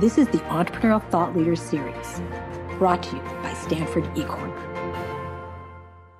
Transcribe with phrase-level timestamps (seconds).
[0.00, 2.20] This is the Entrepreneurial Thought Leaders Series,
[2.76, 4.52] brought to you by Stanford eCorner.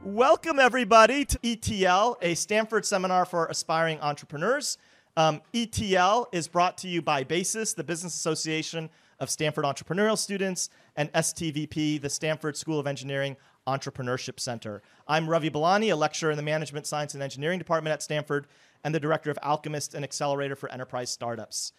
[0.02, 4.78] Welcome, everybody, to ETL, a Stanford seminar for aspiring entrepreneurs.
[5.14, 8.88] Um, ETL is brought to you by BASES, the Business Association
[9.20, 13.36] of Stanford Entrepreneurial Students, and STVP, the Stanford School of Engineering
[13.66, 14.80] Entrepreneurship Center.
[15.06, 18.46] I'm Ravi Balani, a lecturer in the Management Science and Engineering Department at Stanford,
[18.82, 21.74] and the director of Alchemist, an accelerator for enterprise startups.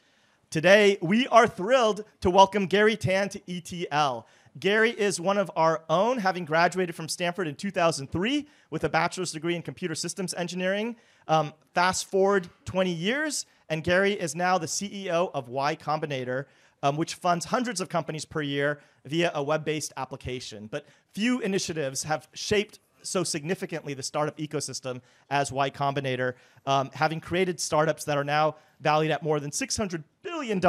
[0.50, 4.26] Today, we are thrilled to welcome Garry Tan to ETL.
[4.58, 9.34] Garry is one of our own, having graduated from Stanford in 2003 with a bachelor's
[9.34, 10.96] degree in computer systems engineering.
[11.28, 16.46] Um, fast forward 20 years, and Garry is now the CEO of Y Combinator,
[16.82, 20.68] um, which funds hundreds of companies per year via a web based application.
[20.68, 26.34] But few initiatives have shaped so significantly the startup ecosystem as Y Combinator,
[26.66, 30.62] um, having created startups that are now valued at more than $600 billion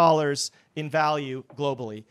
[0.76, 2.04] in value globally.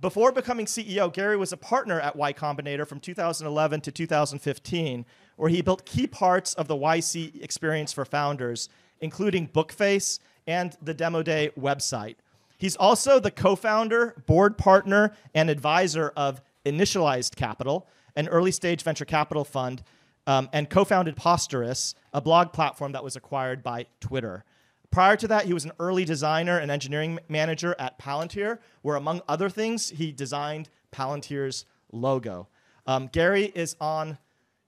[0.00, 5.50] Before becoming CEO, Garry was a partner at Y Combinator from 2011 to 2015, where
[5.50, 8.68] he built key parts of the YC experience for founders,
[9.00, 12.16] including Bookface and the Demo Day website.
[12.58, 17.86] He's also the co founder, board partner, and advisor of Initialized Capital,
[18.16, 19.82] an early stage venture capital fund,
[20.26, 24.44] um, and co founded Posterous, a blog platform that was acquired by Twitter.
[24.90, 29.22] Prior to that, he was an early designer and engineering manager at Palantir, where, among
[29.28, 32.48] other things, he designed Palantir's logo.
[32.86, 34.18] Um, Garry is on,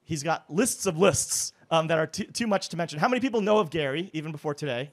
[0.02, 2.98] he's got lists of lists um, that are too much to mention.
[2.98, 4.90] How many people know of Garry even before today?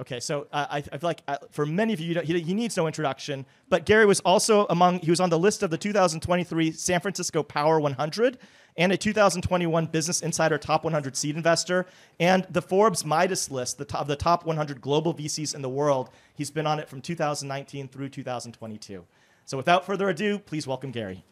[0.00, 2.74] Okay, so uh, I, I, feel like uh, for many of you, he, he, needs
[2.74, 3.44] no introduction.
[3.68, 7.42] But Garry was also among, he was on the list of the 2023 San Francisco
[7.42, 8.38] Power 100
[8.78, 11.84] and a 2021 Business Insider Top 100 Seed Investor
[12.18, 15.68] and the Forbes Midas list the top, of the top 100 global VCs in the
[15.68, 16.08] world.
[16.32, 19.04] He's been on it from 2019 through 2022.
[19.44, 21.22] So without further ado, please welcome Garry.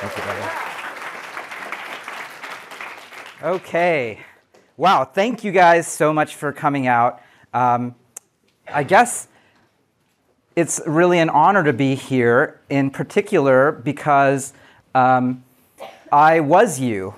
[0.00, 0.16] Thank
[3.42, 3.48] you.
[3.48, 4.18] Okay.
[4.78, 7.20] Wow, thank you guys so much for coming out.
[7.52, 7.96] Um,
[8.72, 9.26] I guess
[10.54, 14.52] it's really an honor to be here, in particular because
[14.94, 15.42] um,
[16.12, 17.12] I was you.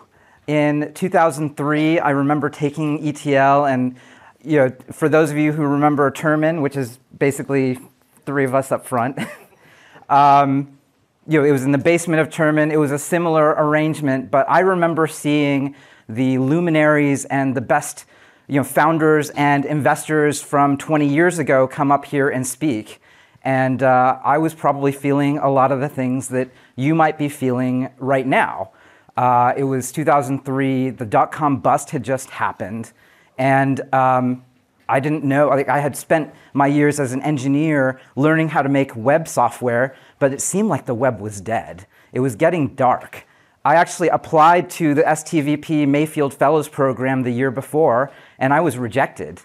[0.46, 3.94] In 2003, I remember taking ETL, and
[4.42, 7.78] you know, for those of you who remember Terman, which is basically
[8.24, 9.18] three of us up front,
[10.08, 10.78] um,
[11.26, 12.72] you know, it was in the basement of Terman.
[12.72, 15.74] It was a similar arrangement, but I remember seeing
[16.14, 18.04] the luminaries and the best
[18.46, 23.00] you know, founders and investors from 20 years ago come up here and speak.
[23.42, 27.28] And uh, I was probably feeling a lot of the things that you might be
[27.28, 28.70] feeling right now.
[29.16, 32.92] Uh, it was 2003, the dot com bust had just happened.
[33.38, 34.44] And um,
[34.88, 38.68] I didn't know, like, I had spent my years as an engineer learning how to
[38.68, 41.86] make web software, but it seemed like the web was dead.
[42.12, 43.26] It was getting dark.
[43.64, 48.78] I actually applied to the STVP Mayfield Fellows Program the year before, and I was
[48.78, 49.42] rejected.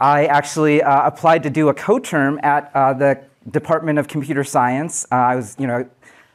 [0.00, 5.06] I actually uh, applied to do a co-term at uh, the Department of Computer Science.
[5.12, 5.88] Uh, I was, you know,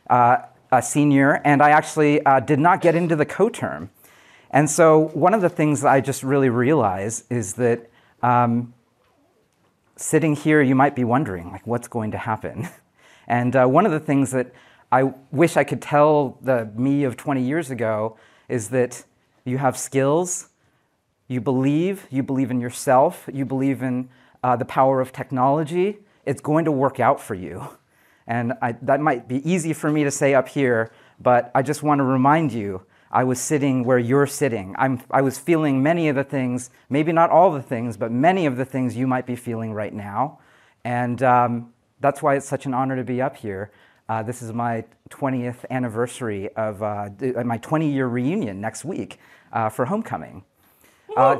[0.09, 0.37] uh,
[0.71, 3.89] a senior, and I actually uh, did not get into the co-term.
[4.49, 7.89] And so one of the things that I just really realized is that
[8.21, 8.73] um,
[9.97, 12.69] sitting here, you might be wondering, like, what's going to happen?
[13.25, 14.51] And uh, one of the things that
[14.93, 18.15] I wish I could tell the me of 20 years ago
[18.47, 19.03] is that
[19.43, 20.49] you have skills,
[21.27, 24.09] you believe, you believe in yourself, you believe in
[24.43, 27.69] uh, the power of technology, it's going to work out for you.
[28.27, 31.81] And I, that might be easy for me to say up here, but I just
[31.81, 34.75] want to remind you I was sitting where you're sitting.
[34.77, 38.45] I'm, I was feeling many of the things, maybe not all the things, but many
[38.45, 40.37] of the things you might be feeling right now.
[40.83, 43.71] And um, that's why it's such an honor to be up here.
[44.13, 47.09] Uh, this is my 20th anniversary of uh,
[47.43, 49.17] my 20 year reunion next week
[49.51, 50.43] uh, for homecoming.
[51.17, 51.39] Uh,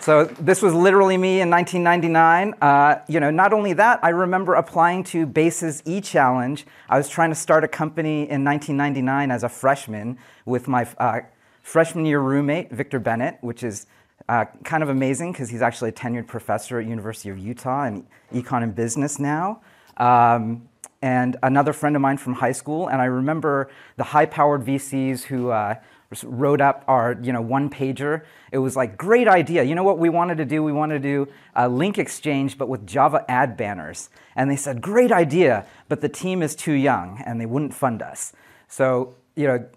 [0.00, 2.54] so this was literally me in 1999.
[2.60, 6.66] Uh, you know, not only that, I remember applying to BASES e-challenge.
[6.88, 11.20] I was trying to start a company in 1999 as a freshman with my uh,
[11.62, 13.86] freshman year roommate, Victor Bennett, which is
[14.28, 18.06] uh, kind of amazing because he's actually a tenured professor at University of Utah in
[18.32, 19.60] econ and business now.
[19.96, 20.68] Um,
[21.00, 25.50] and another friend of mine from high school, and I remember the high-powered VCs who
[25.50, 25.76] uh,
[26.24, 28.24] wrote up our you know one pager.
[28.50, 29.62] It was like great idea.
[29.62, 30.62] You know what we wanted to do?
[30.62, 34.10] We wanted to do a link exchange, but with Java ad banners.
[34.34, 38.02] And they said great idea, but the team is too young, and they wouldn't fund
[38.02, 38.32] us.
[38.66, 39.68] So you know,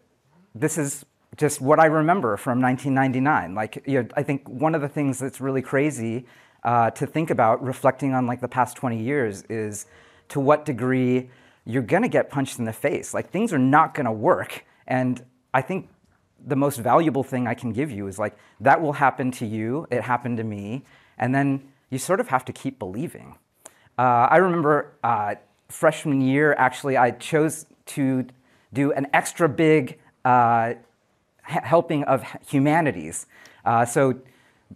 [0.55, 1.05] this is
[1.37, 3.55] just what I remember from 1999.
[3.55, 6.25] Like, you know, I think one of the things that's really crazy
[6.63, 9.85] uh, to think about, reflecting on like the past 20 years, is
[10.29, 11.29] to what degree
[11.65, 13.13] you're to get punched in the face.
[13.13, 14.65] Like, things are not to work.
[14.87, 15.23] And
[15.53, 15.89] I think
[16.45, 19.87] the most valuable thing I can give you is like, that will happen to you,
[19.91, 20.83] it happened to me,
[21.17, 23.35] and then you sort of have to keep believing.
[23.97, 25.35] Uh, I remember uh,
[25.69, 28.25] freshman year, actually, I chose to
[28.73, 30.73] do an extra big uh,
[31.43, 33.25] helping of humanities.
[33.65, 34.19] Uh, so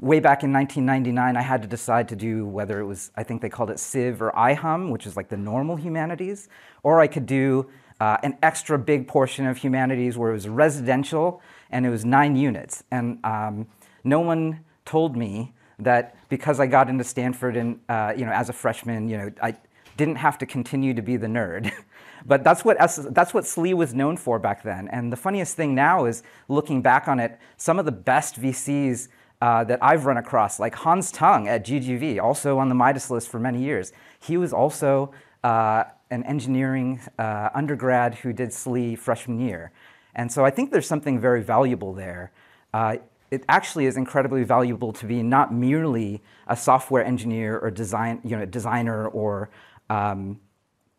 [0.02, 3.42] way back in 1999, I had to decide to do whether it was, I think
[3.42, 6.50] they called it Civ or IHUM, which is like the normal humanities,
[6.84, 7.70] or I could do
[8.00, 11.42] uh, an extra big portion of humanities where it was residential
[11.72, 12.84] and it was nine units.
[12.92, 13.68] And um,
[14.04, 18.50] no one told me that because I got into Stanford and uh, you know as
[18.50, 19.56] a freshman, you know I
[19.98, 21.72] didn't have to continue to be the nerd.
[22.25, 24.88] but that's what that's what SLE was known for back then.
[24.88, 29.10] And the funniest thing now is looking back on it, some of the best VCs
[29.42, 33.30] uh, that I've run across, like Hans Tung at GGV, also on the Midas list
[33.30, 33.94] for many years.
[34.19, 35.12] He was also
[35.44, 39.72] uh, an engineering uh, undergrad who did SLE freshman year.
[40.16, 42.31] And so I think there's something very valuable there.
[42.74, 42.98] Uh,
[43.31, 48.38] it actually is incredibly valuable to be not merely a software engineer or design, you
[48.38, 49.50] know, designer or
[49.89, 50.39] um,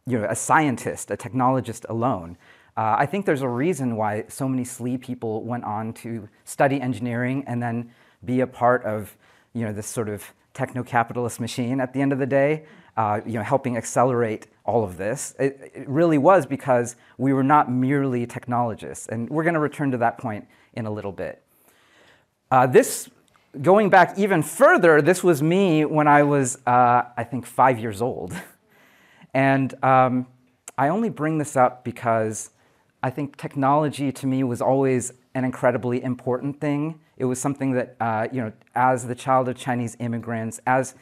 [0.06, 2.36] you know, a scientist, a technologist alone.
[2.76, 6.80] Uh, I think there's a reason why so many SLE people went on to study
[6.80, 7.90] engineering and then
[8.24, 9.16] be a part of
[9.54, 12.64] you know, this sort of techno-capitalist machine at the end of the day,
[12.96, 15.34] uh, you know, helping accelerate all of this.
[15.38, 19.06] It, it, really was because we were not merely technologists.
[19.06, 21.42] And we're going to return to that point in a little bit.
[22.50, 23.08] Uh, this,
[23.62, 28.02] going back even further, this was me when I was, uh, I think, five years
[28.02, 28.34] old.
[29.36, 30.26] and um,
[30.78, 32.48] I only bring this up because
[33.02, 36.98] I think technology to me was always an incredibly important thing.
[37.18, 40.94] It was something that, uh, you know, as the child of Chinese immigrants, as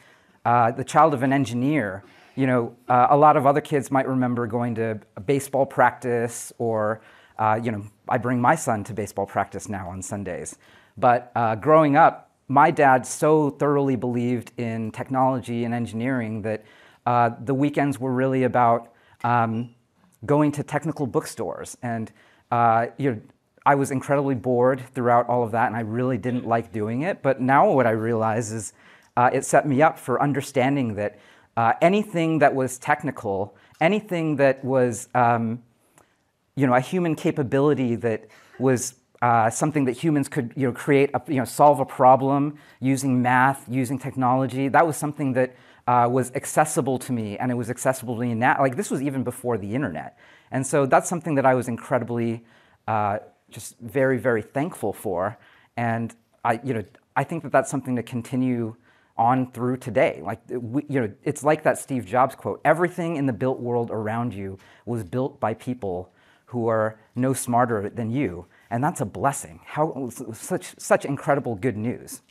[0.43, 2.03] uh, the child of an engineer,
[2.35, 6.99] you know, uh, a lot of other kids might remember going to baseball practice or,
[7.39, 10.57] uh, you know, I bring my son to baseball practice now on Sundays.
[10.97, 16.65] But uh, growing up, my dad so thoroughly believed in technology and engineering that
[17.05, 18.91] uh, the weekends were really about
[19.23, 19.73] um,
[20.25, 21.77] going to technical bookstores.
[21.81, 22.11] And
[22.51, 23.21] uh, you know,
[23.65, 27.23] I was incredibly bored throughout all of that, and I really didn't like doing it.
[27.23, 28.73] But now what I realize is
[29.17, 31.17] uh, it set me up for understanding that
[31.57, 35.63] uh, anything that was technical, anything that was um,
[36.55, 38.27] you know, a human capability that
[38.59, 42.57] was uh, something that humans could you know, create, a, you know, solve a problem
[42.79, 44.67] using math, using technology.
[44.67, 45.55] That was something that
[45.87, 48.57] uh, was accessible to me, and it was accessible to me now.
[48.59, 50.17] Like this was even before the internet,
[50.51, 52.43] and so that's something that I was incredibly,
[52.87, 55.37] uh, just very, very thankful for.
[55.77, 56.83] And I, you know,
[57.15, 58.75] I think that that's something to continue
[59.17, 60.21] on through today.
[60.23, 63.91] Like we, you know, it's like that Steve Jobs quote: "Everything in the built world
[63.91, 66.11] around you was built by people
[66.47, 69.59] who are no smarter than you." And that's a blessing.
[69.63, 72.21] How, such, such incredible good news.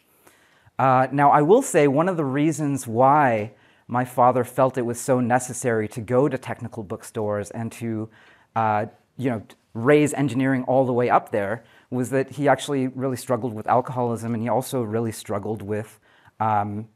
[0.79, 3.53] Uh, now, I will say one of the reasons why
[3.87, 8.09] my father felt it was so necessary to go to technical bookstores and to
[8.57, 8.87] uh,
[9.17, 9.43] you know,
[9.75, 14.35] raise engineering all the way up there was that he actually really struggled with alcoholism
[14.35, 16.01] and he also really struggled with
[16.41, 16.89] um,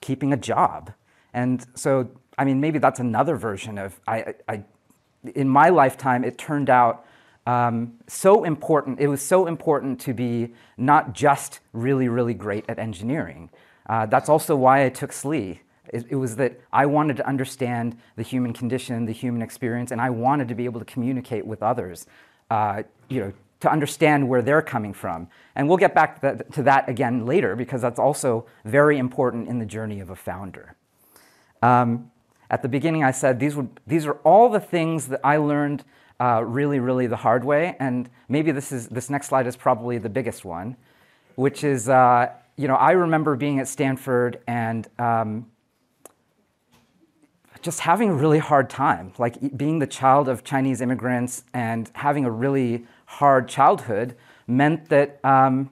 [0.00, 0.92] keeping a job.
[1.32, 4.64] And so, I mean, maybe that's another version of I, I,
[5.34, 7.06] in my lifetime, it turned out
[7.46, 9.00] um, so important.
[9.00, 13.50] It was so important to be not just really, really great at engineering.
[13.88, 15.60] Uh, that's also why I took SLE.
[15.92, 20.00] It, it, was that I wanted to understand the human condition, the human experience, and
[20.00, 22.06] I wanted to be able to communicate with others,
[22.50, 25.28] uh, you know, to understand where they're coming from.
[25.54, 29.48] And we'll get back to that, to that again later because that's also very important
[29.48, 30.74] in the journey of a founder.
[31.62, 32.10] Um,
[32.50, 35.84] at the beginning, I said these, would, these are all the things that I learned
[36.20, 37.76] uh, really, really the hard way.
[37.78, 40.76] And maybe this, is, this next slide is probably the biggest one,
[41.34, 45.46] which is, uh, you know, I remember being at Stanford and um,
[47.60, 52.24] just having a really hard time, like being the child of Chinese immigrants and having
[52.24, 55.70] a really hard childhood meant that um,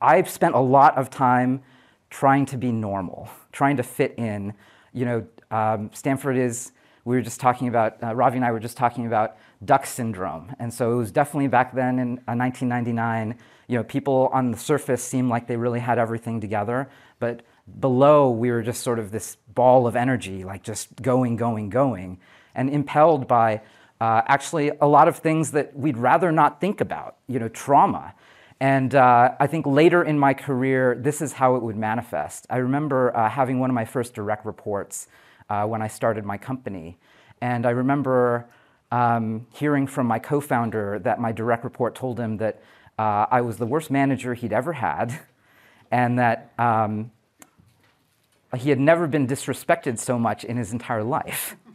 [0.00, 1.62] I've spent a lot of time
[2.10, 4.54] trying to be normal, trying to fit in.
[4.92, 6.72] You know, um, Stanford is,
[7.04, 10.54] we were just talking about, uh, Ravi and I were just talking about duck syndrome.
[10.58, 14.58] And so it was definitely back then in uh, 1999, you know, people on the
[14.58, 17.42] surface seemed like they really had everything together, but
[17.80, 22.18] below we were just sort of this ball of energy, like just going, going, going,
[22.54, 23.62] and impelled by
[24.00, 28.14] uh, actually a lot of things that we'd rather not think about, you know, trauma.
[28.60, 32.46] And uh, I think later in my career, this is how it would manifest.
[32.50, 35.08] I remember uh, having one of my first direct reports
[35.48, 36.98] uh, when I started my company.
[37.40, 38.48] And I remember
[38.94, 42.62] um, hearing from my co founder that my direct report told him that
[42.96, 45.18] uh, I was the worst manager he'd ever had,
[45.90, 47.10] and that um,
[48.56, 51.56] he had never been disrespected so much in his entire life.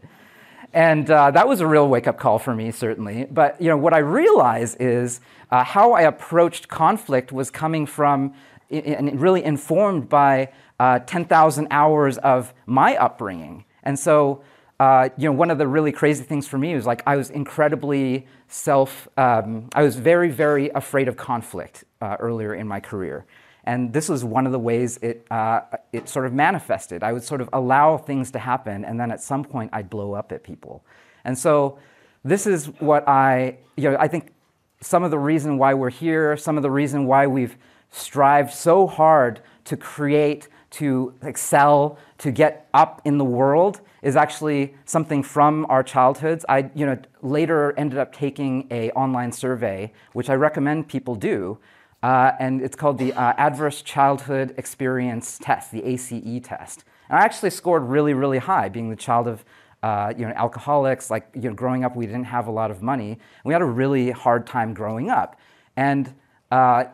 [0.71, 3.25] And uh, that was a real wake up call for me, certainly.
[3.25, 8.35] But you know, what I realized is uh, how I approached conflict was coming from
[8.69, 13.65] and really informed by uh, 10,000 hours of my upbringing.
[13.81, 14.43] And so,
[14.79, 17.29] uh, you know, one of the really crazy things for me was like I was
[17.29, 23.25] incredibly self, um, I was very, very afraid of conflict uh, earlier in my career.
[23.65, 27.03] And this was one of the ways it, uh, it sort of manifested.
[27.03, 30.13] I would sort of allow things to happen, and then at some point I'd blow
[30.13, 30.83] up at people.
[31.25, 31.77] And so
[32.23, 34.31] this is what I, you know, I think
[34.79, 37.57] some of the reason why we're here, some of the reason why we've
[37.91, 44.73] strived so hard to create, to excel, to get up in the world is actually
[44.85, 46.45] something from our childhoods.
[46.47, 51.57] I, you know, later ended up taking a online survey, which I recommend people do,
[52.01, 56.85] uh, and it's called the uh, Adverse Childhood Experience Test, the ACE test.
[57.09, 59.43] And I actually scored really, really high, being the child of
[59.83, 61.09] uh, you know, alcoholics.
[61.09, 63.19] Like you know, growing up, we didn't have a lot of money.
[63.43, 65.39] We had a really hard time growing up,
[65.75, 66.13] and
[66.51, 66.85] uh,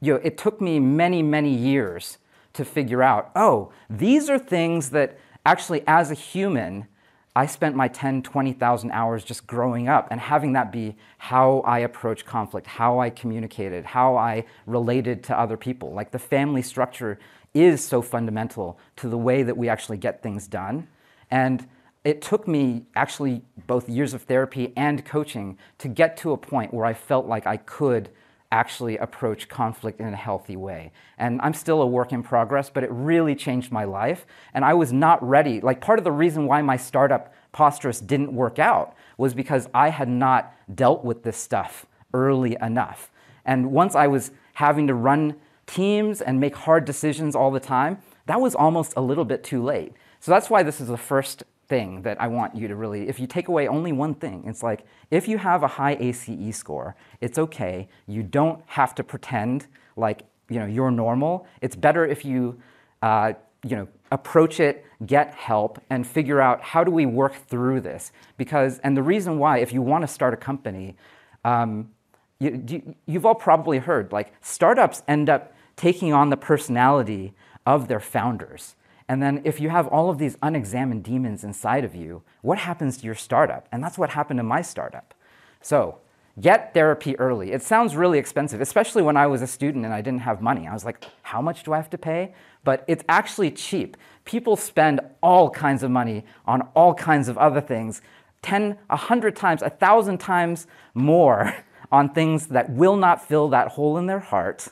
[0.00, 2.18] you know, it took me many, many years
[2.52, 3.30] to figure out.
[3.36, 6.86] Oh, these are things that actually, as a human,
[7.34, 11.80] I spent my 10, 20,000 hours just growing up and having that be how I
[11.80, 15.92] approach conflict, how I communicated, how I related to other people.
[15.92, 17.18] Like the family structure
[17.54, 20.88] is so fundamental to the way that we actually get things done.
[21.30, 21.68] And
[22.04, 26.72] it took me actually both years of therapy and coaching to get to a point
[26.72, 28.08] where I felt like I could
[28.56, 30.90] actually approach conflict in a healthy way.
[31.18, 34.24] And I'm still a work in progress, but it really changed my life.
[34.54, 35.60] And I was not ready.
[35.60, 39.90] Like, part of the reason why my startup, Posterous, didn't work out was because I
[39.90, 41.84] had not dealt with this stuff
[42.14, 43.10] early enough.
[43.44, 45.36] And once I was having to run
[45.66, 49.62] teams and make hard decisions all the time, that was almost a little bit too
[49.62, 49.92] late.
[50.18, 53.18] So that's why this is the first thing that I want you to really, if
[53.18, 56.96] you take away only one thing, it's like if you have a high ACE score,
[57.20, 57.88] it's okay.
[58.06, 61.46] You don't have to pretend like you know you're normal.
[61.60, 62.60] It's better if you
[63.02, 67.80] uh, you know approach it, get help, and figure out how do we work through
[67.80, 68.12] this.
[68.36, 70.96] Because and the reason why, if you want to start a company,
[71.44, 71.90] um,
[72.38, 77.88] you, you, you've all probably heard like startups end up taking on the personality of
[77.88, 78.76] their founders.
[79.08, 82.98] And then if you have all of these unexamined demons inside of you, what happens
[82.98, 83.68] to your startup?
[83.70, 85.14] And that's what happened to my startup.
[85.60, 85.98] So
[86.40, 87.52] get therapy early.
[87.52, 90.66] It sounds really expensive, especially when I was a student and I didn't have money.
[90.66, 92.34] I was like, how much do I have to pay?
[92.64, 93.96] But it's actually cheap.
[94.24, 98.02] People spend all kinds of money on all kinds of other things
[98.42, 101.54] 10, 100 times, 1,000 times more
[101.92, 104.68] on things that will not fill that hole in their heart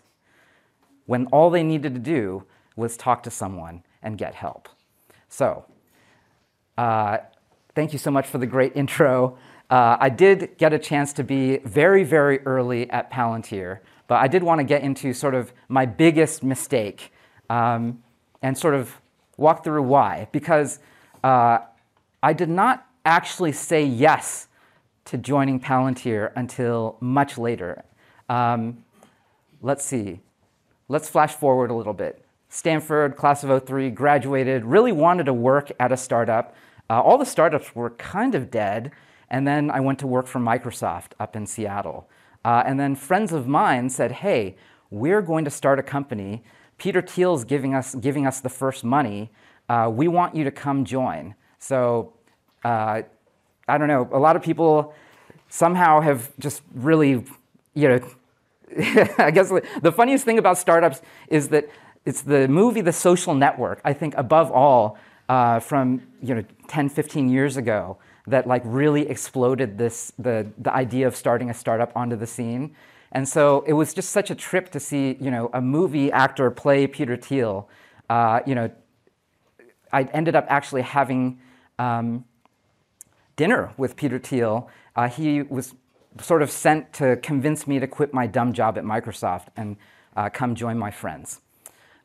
[1.06, 2.44] when all they needed to do
[2.76, 4.68] was talk to someone and get help.
[5.28, 5.64] So,
[6.78, 7.18] uh,
[7.75, 9.37] thank you so much for the great intro.
[9.70, 14.28] Uh, I did get a chance to be very, very early at Palantir, but I
[14.28, 17.12] did want to get into sort of my biggest mistake
[17.50, 18.02] um,
[18.42, 19.00] and sort of
[19.37, 20.28] walk through why.
[20.32, 20.78] Because
[21.25, 21.58] uh,
[22.23, 24.49] I did not actually say yes
[25.06, 27.84] to joining Palantir until much later.
[28.28, 28.84] Um,
[29.61, 30.20] let's see.
[30.88, 32.24] Let's flash forward a little bit.
[32.54, 36.54] Stanford, class of 03, graduated, really wanted to work at a startup.
[36.88, 38.92] Uh, all the startups were kind of dead.
[39.28, 42.08] And then I went to work for Microsoft up in Seattle.
[42.44, 44.54] Uh, and then friends of mine said, hey,
[44.88, 46.44] we're going to start a company.
[46.78, 49.32] Peter Thiel's giving us, giving us the first money.
[49.68, 51.34] Uh, we want you to come join.
[51.58, 52.12] So
[52.62, 53.02] uh,
[53.66, 54.94] I don't know, a lot of people
[55.49, 57.25] somehow have just really,
[57.75, 58.00] you know,
[59.18, 59.50] I guess
[59.82, 61.68] the funniest thing about startups is that
[62.04, 66.90] it's the movie The Social Network, I think above all, uh, from you know 10,
[66.90, 71.92] 15 years ago, that like really exploded this the, the idea of starting a startup
[71.96, 72.75] onto the scene.
[73.12, 76.50] And so it was just such a trip to see you know a movie actor
[76.50, 77.68] play Peter Thiel.
[78.11, 78.70] Uh, you know,
[79.92, 81.40] I ended up actually having
[81.78, 82.25] um,
[83.37, 84.68] dinner with Peter Thiel.
[84.94, 85.75] Uh, he was
[86.20, 89.76] sort of sent to convince me to quit my dumb job at Microsoft and
[90.16, 91.40] uh, come join my friends.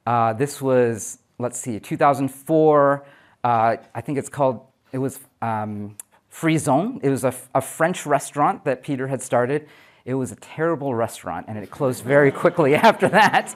[0.06, 3.06] Uh, this was, let's see, 2004.
[3.44, 5.96] Uh, I think it's called, it was um,
[6.32, 7.00] Frisson.
[7.04, 9.68] It was a, a French restaurant that Peter had started.
[10.06, 13.56] It was a terrible restaurant, and it closed very quickly after that.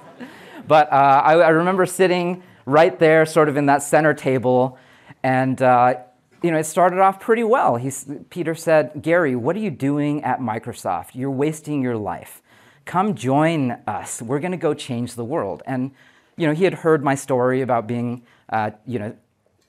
[0.67, 4.77] But uh, I, I, remember sitting right there, sort of in that center table,
[5.23, 5.95] and uh,
[6.43, 7.77] you know, it started off pretty well.
[7.77, 11.11] He's, Peter said, Garry, what are you doing at Microsoft?
[11.13, 12.41] You're wasting your life.
[12.85, 14.21] Come join us.
[14.21, 15.63] We're going to go change the world.
[15.65, 15.91] And,
[16.37, 19.15] you know, he had heard my story about being, uh, you know,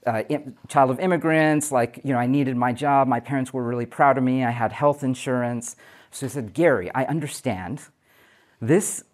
[0.06, 0.23] uh,
[0.68, 1.73] child of immigrants.
[1.73, 3.09] Like, you know, I needed my job.
[3.09, 4.44] My parents were really proud of me.
[4.44, 5.76] I had health insurance.
[6.11, 7.83] So he said, Garry, I understand.
[8.61, 9.04] This,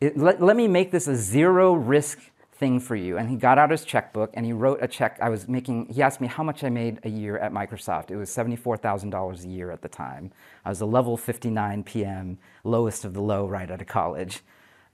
[0.00, 2.18] it, let, let me make this a zero risk
[2.58, 3.16] thing for you.
[3.16, 5.18] And he got out his checkbook and he wrote a check.
[5.22, 8.10] I was making, he asked me how much I made a year at Microsoft.
[8.10, 10.32] It was $74,000 a year at the time.
[10.64, 14.42] I was a level 59 PM, lowest of the low right out of college.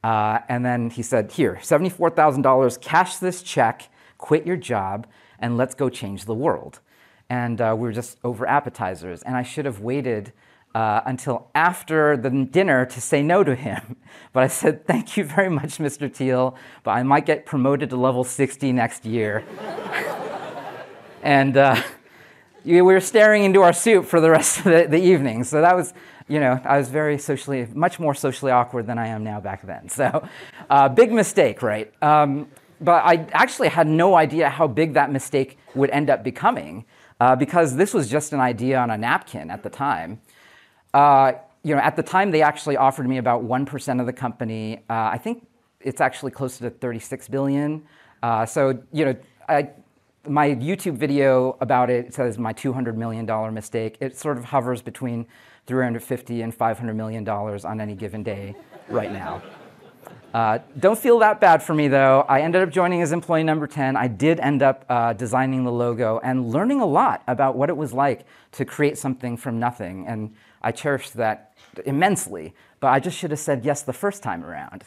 [0.05, 5.07] Uh, and then he said, Here, $74,000, cash this check, quit your job,
[5.39, 6.81] and let's go change the world.
[7.31, 9.23] And uh, we were just over appetizers.
[9.23, 10.35] And I should have waited
[10.75, 13.97] uh, until after the dinner to say no to him.
[14.35, 16.13] But I said, Thank you very much, Mr.
[16.13, 19.45] Thiel, but I might get promoted to level 60 next year.
[21.23, 21.81] and uh,
[22.65, 25.45] we were staring into our soup for the rest of the, the, evening.
[25.45, 25.95] So that was,
[26.29, 29.67] you know, I was very socially, much more socially awkward than I am now back
[29.67, 29.89] then.
[29.89, 30.27] So,
[30.71, 31.93] uh, big mistake, right?
[32.03, 32.49] Um,
[32.81, 36.85] but I actually had no idea how big that mistake would end up becoming
[37.21, 40.21] uh, because this was just an idea on a napkin at the time.
[40.93, 44.79] Uh, you know, at the time, they actually offered me about 1% of the company.
[44.91, 45.47] Uh, I think
[45.81, 47.85] it's actually closer to 36 billion.
[48.23, 49.17] Uh, so, you know,
[49.49, 49.71] I,
[50.27, 53.97] my YouTube video about it says my $200 million mistake.
[54.01, 55.27] It sort of hovers between
[55.67, 58.55] 350 and 500 million dollars on any given day
[58.89, 59.43] right now.
[60.33, 62.25] Uh, don't feel that bad for me though.
[62.29, 63.97] I ended up joining as employee number 10.
[63.97, 67.77] I did end up uh, designing the logo and learning a lot about what it
[67.77, 70.07] was like to create something from nothing.
[70.09, 71.55] And I cherished that
[71.87, 74.85] immensely, but I just should have said yes the first time around.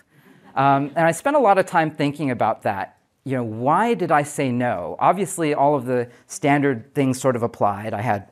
[0.55, 2.96] Um, and I spent a lot of time thinking about that.
[3.27, 4.95] You know, why did I say no?
[4.99, 7.93] Obviously, all of the standard things sort of applied.
[7.93, 8.31] I had,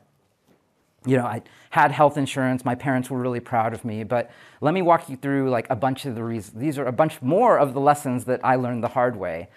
[1.04, 2.64] you know, I had health insurance.
[2.64, 4.04] My parents were really proud of me.
[4.04, 4.30] But
[4.62, 6.58] let me walk you through like a bunch of the reasons.
[6.58, 9.50] These are a bunch more of the lessons that I learned the hard way.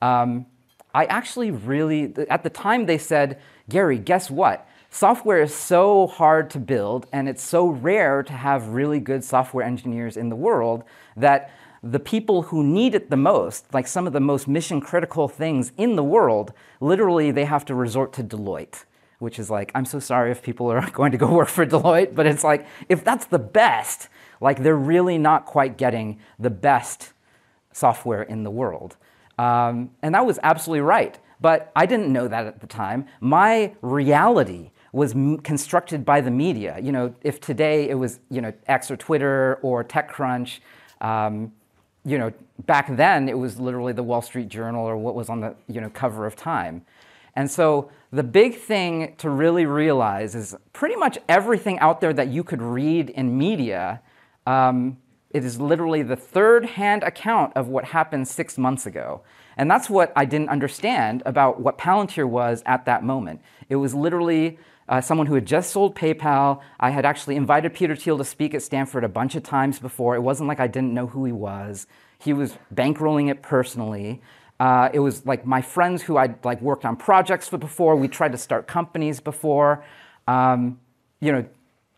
[0.00, 0.46] Um,
[0.94, 4.66] I actually really, at the time, they said, Garry, guess what?
[4.88, 9.66] Software is so hard to build, and it's so rare to have really good software
[9.66, 10.84] engineers in the world
[11.18, 11.50] that
[11.92, 15.72] the people who need it the most, like some of the most mission critical things
[15.76, 18.84] in the world, literally they have to resort to Deloitte,
[19.18, 22.14] which is like, I'm so sorry if people are going to go work for Deloitte,
[22.14, 24.08] but it's like, if that's the best,
[24.40, 27.12] like they're really not quite getting the best
[27.72, 28.96] software in the world.
[29.38, 31.18] Um, and that was absolutely right.
[31.40, 33.06] But I didn't know that at the time.
[33.20, 36.78] My reality was constructed by the media.
[36.80, 40.60] You know, if today it was you know X or Twitter or TechCrunch,
[41.02, 41.52] um,
[42.06, 42.32] you know,
[42.66, 45.80] back then it was literally the Wall Street Journal or what was on the you
[45.80, 46.82] know cover of Time.
[47.34, 52.28] And so the big thing to really realize is pretty much everything out there that
[52.28, 54.00] you could read in media.
[54.46, 54.96] Um,
[55.30, 59.20] it is literally the third hand account of what happened six months ago.
[59.58, 63.42] And that's what I didn't understand about what Palantir was at that moment.
[63.68, 66.60] It was literally uh, someone who had just sold PayPal.
[66.78, 70.14] I had actually invited Peter Thiel to speak at Stanford a bunch of times before.
[70.14, 71.86] It wasn't like I didn't know who he was.
[72.18, 74.22] He was bankrolling it personally.
[74.58, 77.96] Uh, it was like my friends who I'd like worked on projects with before.
[77.96, 79.84] We tried to start companies before.
[80.26, 80.80] Um,
[81.20, 81.44] you know,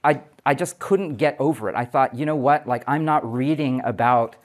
[0.03, 1.77] I I just couldn't get over it.
[1.77, 2.67] I thought, you know what?
[2.67, 4.37] Like I'm not reading about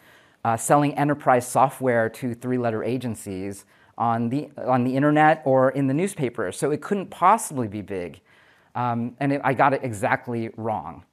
[0.43, 3.65] uh, selling enterprise software to three-letter agencies
[3.97, 6.51] on the on the internet or in the newspaper.
[6.51, 8.21] So it couldn't possibly be big.
[8.75, 11.03] Um, and it, I got it exactly wrong.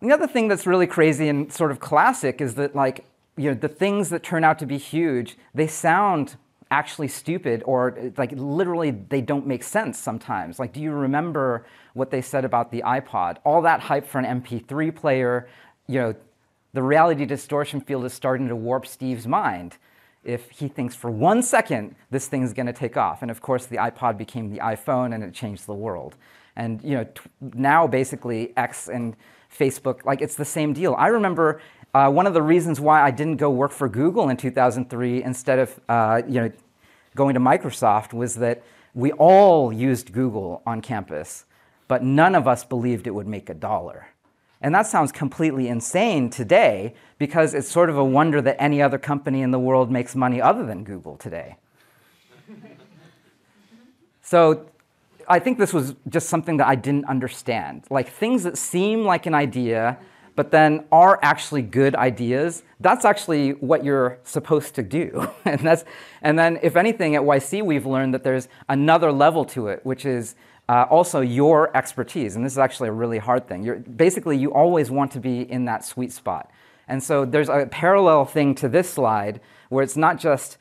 [0.00, 3.54] The other thing that's really crazy and sort of classic is that, like, you know,
[3.54, 6.36] the things that turn out to be huge, they sound
[6.70, 10.58] actually stupid or like literally they don't make sense sometimes.
[10.58, 13.36] Like, do you remember what they said about the iPod?
[13.44, 15.48] All that hype for an MP3 player,
[15.86, 16.14] you know,
[16.72, 19.78] the reality distortion field is starting to warp Steve's mind
[20.26, 23.22] if he thinks for one second this thing is going to take off.
[23.22, 26.16] And of course, the iPod became the iPhone and it changed the world.
[26.56, 29.16] And you know, t- now basically X and
[29.56, 30.94] Facebook, like it's the same deal.
[30.98, 31.60] I remember
[31.94, 35.58] uh, one of the reasons why I didn't go work for Google in 2003 instead
[35.58, 36.52] of uh, you know
[37.14, 38.62] going to Microsoft was that
[38.94, 41.44] we all used Google on campus,
[41.88, 44.08] but none of us believed it would make a dollar.
[44.62, 48.98] And that sounds completely insane today because it's sort of a wonder that any other
[48.98, 51.56] company in the world makes money other than Google today.
[54.22, 54.66] so
[55.28, 57.84] I think this was just something that I didn't understand.
[57.90, 59.98] Like things that seem like an idea,
[60.36, 65.28] but then are actually good ideas, that's actually what you're supposed to do.
[65.44, 65.84] and, that's,
[66.22, 70.04] and then, if anything, at YC, we've learned that there's another level to it, which
[70.04, 70.36] is
[70.68, 72.36] uh, also your expertise.
[72.36, 73.62] And this is actually a really hard thing.
[73.62, 76.50] You're, basically, you always want to be in that sweet spot.
[76.88, 80.58] And so there's a parallel thing to this slide where it's not just,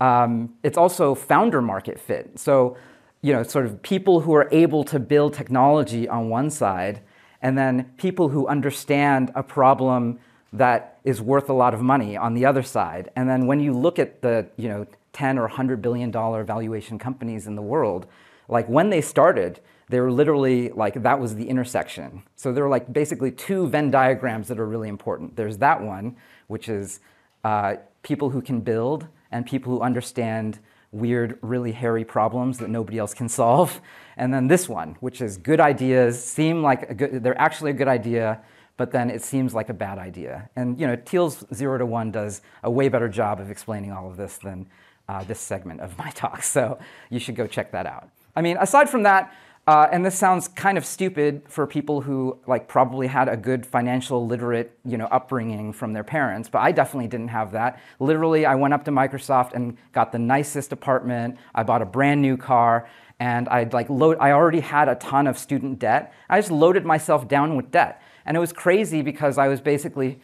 [0.00, 2.38] um, it's also founder market fit.
[2.38, 2.76] So,
[3.22, 7.00] you know, sort of people who are able to build technology on one side,
[7.42, 10.18] and then people who understand a problem
[10.52, 13.10] that is worth a lot of money on the other side.
[13.16, 16.98] And then when you look at the, you know, 10 or 100 billion dollar valuation
[16.98, 18.06] companies in the world,
[18.48, 22.22] like when they started, they were literally like that was the intersection.
[22.36, 25.36] So there are like basically two Venn diagrams that are really important.
[25.36, 27.00] There's that one, which is
[27.44, 30.58] uh, people who can build and people who understand
[30.90, 33.80] weird, really hairy problems that nobody else can solve.
[34.16, 37.88] And then this one, which is good ideas seem like good, they're actually a good
[37.88, 38.40] idea,
[38.76, 40.48] but then it seems like a bad idea.
[40.56, 44.08] And you know, Thiel's zero to one does a way better job of explaining all
[44.08, 44.66] of this than
[45.08, 46.42] uh, this segment of my talk.
[46.42, 46.78] So
[47.10, 48.10] you should go check that out.
[48.38, 49.34] I mean, aside from that,
[49.66, 53.66] uh, and this sounds kind of stupid for people who like probably had a good
[53.66, 57.80] financial literate you know upbringing from their parents, but I definitely didn't have that.
[57.98, 61.36] Literally, I went up to Microsoft and got the nicest apartment.
[61.52, 64.18] I bought a brand new car, and I'd like load.
[64.20, 66.14] I already had a ton of student debt.
[66.30, 70.20] I just loaded myself down with debt, and it was crazy because I was basically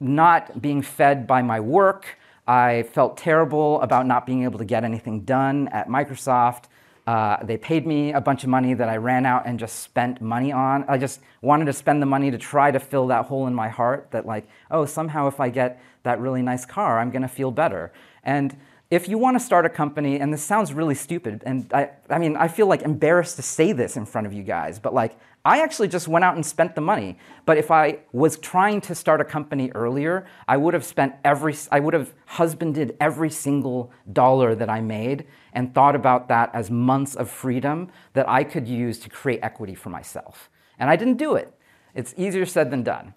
[0.00, 2.18] not being fed by my work.
[2.46, 6.64] I felt terrible about not being able to get anything done at Microsoft.
[7.06, 10.22] Uh, they paid me a bunch of money that I ran out and just spent
[10.22, 10.84] money on.
[10.88, 13.68] I just wanted to spend the money to try to fill that hole in my
[13.68, 17.28] heart that, like, oh, somehow if I get that really nice car, I'm going to
[17.28, 17.92] feel better.
[18.22, 18.56] And
[18.90, 22.18] if you want to start a company, and this sounds really stupid, and I, I
[22.18, 25.18] mean, I feel like embarrassed to say this in front of you guys, but like,
[25.46, 27.18] I actually just went out and spent the money.
[27.44, 31.54] But if I was trying to start a company earlier, I would have spent every,
[31.70, 36.70] I would have husbanded every single dollar that I made and thought about that as
[36.70, 40.50] months of freedom that I could use to create equity for myself.
[40.78, 41.52] And I didn't do it.
[41.94, 43.14] It's easier said than done.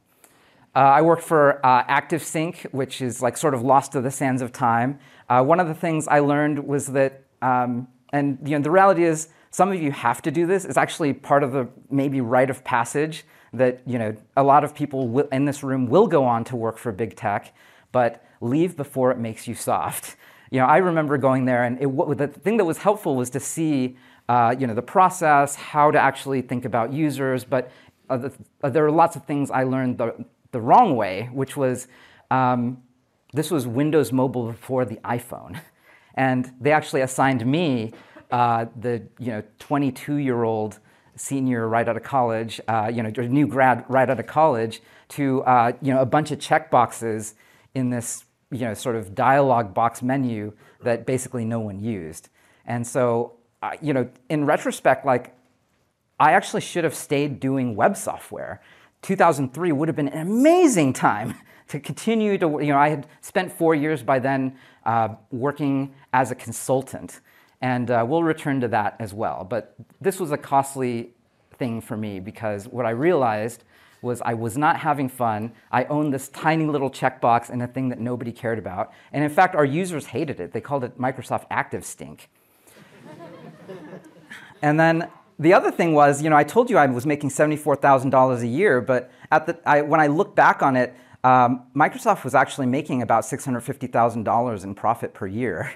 [0.76, 4.42] Uh, I worked for uh, ActiveSync, which is like sort of lost to the sands
[4.42, 5.00] of time.
[5.28, 9.04] Uh, one of the things I learned was that, um, and you know, the reality
[9.04, 10.66] is, some of you have to do this.
[10.66, 14.76] It's actually part of the maybe rite of passage that you know a lot of
[14.76, 17.56] people in this room will go on to work for big tech,
[17.92, 20.16] but leave before it makes you soft.
[20.52, 23.40] You know, I remember going there, and it, the thing that was helpful was to
[23.40, 23.98] see,
[24.30, 27.44] uh, you know, the process, how to actually think about users.
[27.44, 27.72] But
[28.10, 28.34] uh, the,
[28.64, 31.88] uh, there are lots of things I learned the, the wrong way, which was
[32.32, 32.82] um,
[33.34, 35.60] this was Windows Mobile before the iPhone,
[36.16, 37.94] and they actually assigned me,
[38.32, 40.80] uh, the you know 22 year old
[41.16, 45.44] senior right out of college, uh, you know, new grad right out of college, to
[45.44, 47.36] uh, you know a bunch of check boxes
[47.74, 52.30] in this you know, sort of dialog box menu that basically no one used.
[52.66, 55.36] And so, uh, you know, in retrospect, like,
[56.20, 58.62] I actually should have stayed doing web software.
[59.02, 61.36] 2003 would have been an amazing time
[61.68, 66.32] to continue to, you know, I had spent four years by then uh, working as
[66.32, 67.20] a consultant.
[67.62, 69.44] And uh, we'll return to that as well.
[69.44, 71.14] But this was a costly
[71.58, 73.64] thing for me because what I realized
[74.08, 75.52] was I was not having fun.
[75.72, 78.92] I owned this tiny little checkbox in a thing that nobody cared about.
[79.12, 80.54] And in fact, our users hated it.
[80.54, 82.30] They called it Microsoft Active Stink.
[84.62, 88.42] and then the other thing was, you know, I told you I was making $74,000
[88.42, 92.34] a year, but at the, I, when I look back on it, um, Microsoft was
[92.34, 95.74] actually making about $650,000 in profit per year,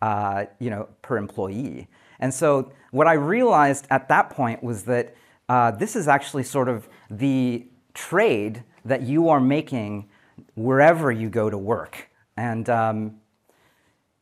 [0.00, 1.88] uh, you know, per employee.
[2.20, 5.14] And so what I realized at that point was that
[5.48, 10.08] uh, this is actually sort of the trade that you are making
[10.54, 12.08] wherever you go to work.
[12.36, 13.20] And um,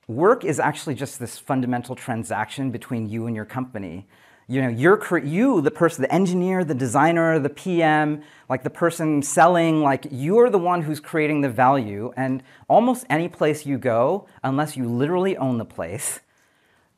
[0.06, 4.06] work is actually just this fundamental transaction between you and your company.
[4.48, 9.22] You know, you're you, the person, the engineer, the designer, the PM, like the person
[9.22, 12.12] selling, like you're the one who's creating the value.
[12.16, 16.18] And almost any place you go, unless you literally own the place,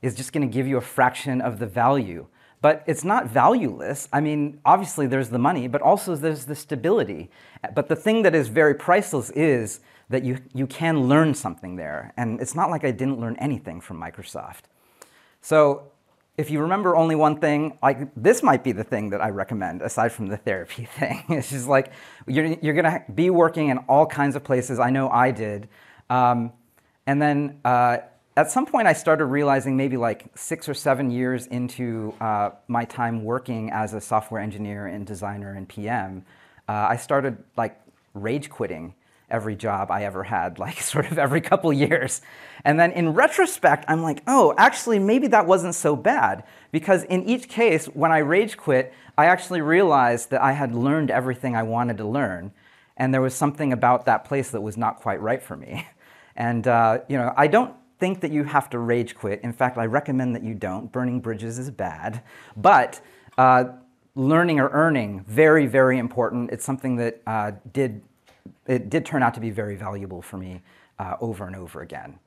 [0.00, 2.26] is just going to give you a fraction of the value.
[2.62, 4.08] But it's not valueless.
[4.12, 7.28] I mean, obviously there's the money, but also there's the stability.
[7.74, 12.14] But the thing that is very priceless is that you, you can learn something there.
[12.16, 14.62] And it's not like I didn't learn anything from Microsoft.
[15.40, 15.90] So
[16.38, 19.82] if you remember only one thing, like this might be the thing that I recommend
[19.82, 21.24] aside from the therapy thing.
[21.30, 21.92] it's just like
[22.26, 24.78] you're, you're to be working in all kinds of places.
[24.78, 25.68] I know I did.
[26.08, 26.52] Um,
[27.06, 27.98] and then uh,
[28.36, 32.84] at some point, I started realizing maybe like six or seven years into uh, my
[32.84, 36.24] time working as a software engineer and designer and PM,
[36.68, 37.78] uh, I started like
[38.14, 38.94] rage quitting
[39.30, 42.22] every job I ever had, like sort of every couple years.
[42.64, 46.44] And then in retrospect, I'm like, oh, actually, maybe that wasn't so bad.
[46.70, 51.10] Because in each case, when I rage quit, I actually realized that I had learned
[51.10, 52.52] everything I wanted to learn.
[52.96, 55.86] And there was something about that place that was not quite right for me.
[56.34, 59.38] And, uh, you know, I don't think that you have to rage quit.
[59.44, 60.90] In fact, I recommend that you don't.
[60.90, 62.24] Burning bridges is bad.
[62.56, 63.00] But
[63.38, 63.66] uh,
[64.16, 66.50] learning or earning, very, very important.
[66.50, 68.02] It's something that uh, did,
[68.66, 70.62] it did turn out to be very valuable for me
[70.98, 72.18] uh, over and over again.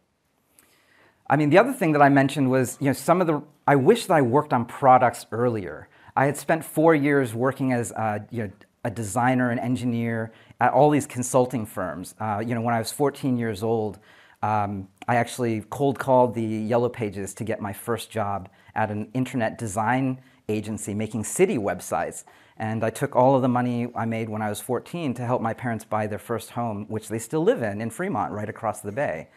[1.30, 3.76] I mean, the other thing that I mentioned was, you know, some of the, I
[3.76, 5.90] wish that I worked on products earlier.
[6.16, 7.92] I had spent four years working as,
[8.32, 8.52] you know,
[8.86, 12.16] a designer and engineer at all these consulting firms.
[12.18, 14.00] Uh, you know, when I was 14 years old,
[14.41, 19.10] um, I actually cold called the Yellow Pages to get my first job at an
[19.13, 22.24] internet design agency making city websites.
[22.58, 25.41] And I took all of the money I made when I was 14 to help
[25.41, 28.82] my parents buy their first home, which they still live in in Fremont, right across
[28.82, 29.28] the bay.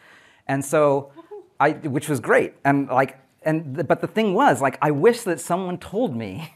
[0.47, 1.11] And so
[1.59, 2.53] I, which was great.
[2.63, 6.55] And like, and the, but the thing was, like, I wish that someone told me,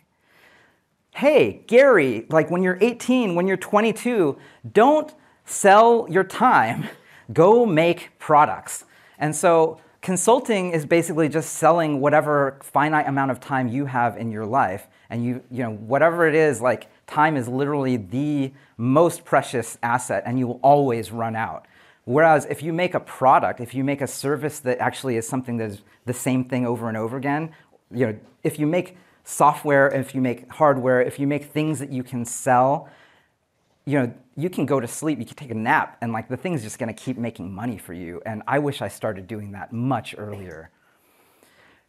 [1.15, 4.37] hey, Garry, like when you're 18, when you're 22,
[4.71, 5.13] don't
[5.45, 6.85] sell your time.
[7.31, 8.85] Go make products.
[9.17, 14.31] And so consulting is basically just selling whatever finite amount of time you have in
[14.31, 14.87] your life.
[15.09, 20.23] And you, you know, whatever it is, like time is literally the most precious asset
[20.25, 21.65] and you will always run out.
[22.05, 25.57] Whereas if you make a product, if you make a service that actually is something
[25.57, 27.51] that is the same thing over and over again,
[27.91, 31.91] you know, if you make software, if you make hardware, if you make things that
[31.91, 32.89] you can sell,
[33.85, 36.37] you know, you can go to sleep, you can take a nap, and like the
[36.37, 38.21] thing's just gonna keep making money for you.
[38.25, 40.71] And I wish I started doing that much earlier.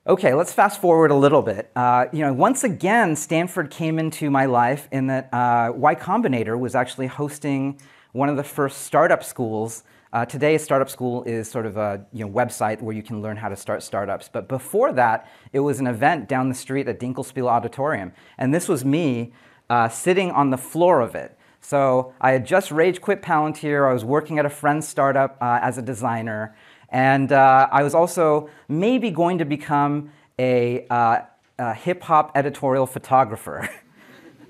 [0.07, 1.71] Okay, let's fast forward a little bit.
[1.75, 6.59] Uh, you know, once again, Stanford came into my life in that uh, Y Combinator
[6.59, 7.81] was actually hosting
[8.13, 9.83] one of the first startup schools
[10.15, 13.21] uh, today, a Startup School is sort of a you know, website where you can
[13.21, 14.31] learn how to start startups.
[14.33, 18.13] But before that, it was an event down the street at Dinkelspiel Auditorium.
[18.39, 19.33] And this was me
[19.69, 21.37] uh, sitting on the floor of it.
[21.65, 23.89] So I had just rage quit Palantir.
[23.89, 26.55] I was working at a friend's startup uh, as a designer.
[26.91, 31.21] And uh, I was also maybe going to become a, uh,
[31.59, 33.69] a hip hop editorial photographer.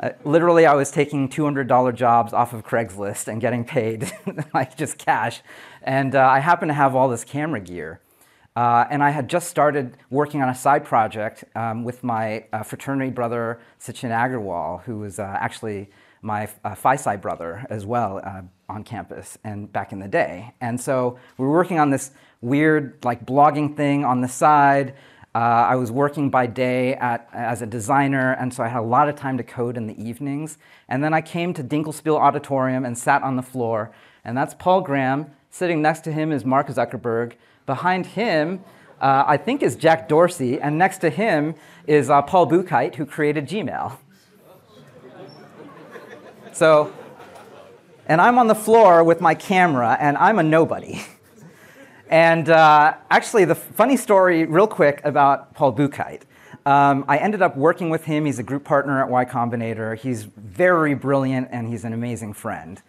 [0.01, 4.11] Uh, literally, I was taking $200 jobs off of Craigslist and getting paid
[4.53, 5.41] like just cash.
[5.85, 8.01] And uh, I happened to have all this camera gear.
[8.57, 12.65] Uh, and I had just started working on a side project um, with my uh,
[12.65, 15.89] fraternity brother, Sachin Agarwal, who was uh, actually
[16.25, 18.19] my uh, Phi brother as well
[18.69, 20.55] on campus and back in the day.
[20.61, 22.11] And so we were working on this
[22.41, 24.95] weird like blogging thing on the side.
[25.35, 28.87] Uh, I was working by day at, as a designer, and so I had a
[28.87, 30.59] lot of time to code in the evenings.
[30.89, 33.91] And then I came to Dinkelspiel Auditorium and sat on the floor,
[34.25, 35.27] and that's Paul Graham.
[35.51, 37.33] Sitting next to him is Mark Zuckerberg.
[37.67, 38.63] Behind him,
[39.01, 41.57] uh, I think, is Jack Dorsey, and next to him
[41.87, 43.97] is uh, Paul Buchheit, who created Gmail.
[46.55, 46.93] So,
[48.07, 51.03] and I'm on the floor with my camera, and I'm a nobody.
[52.11, 56.21] And uh, actually, the funny story, real quick, about Paul Buchheit.
[56.67, 58.27] Um, I ended up working with him.
[58.27, 59.99] He's a group partner at Y Combinator.
[59.99, 62.81] He's very brilliant and he's an amazing friend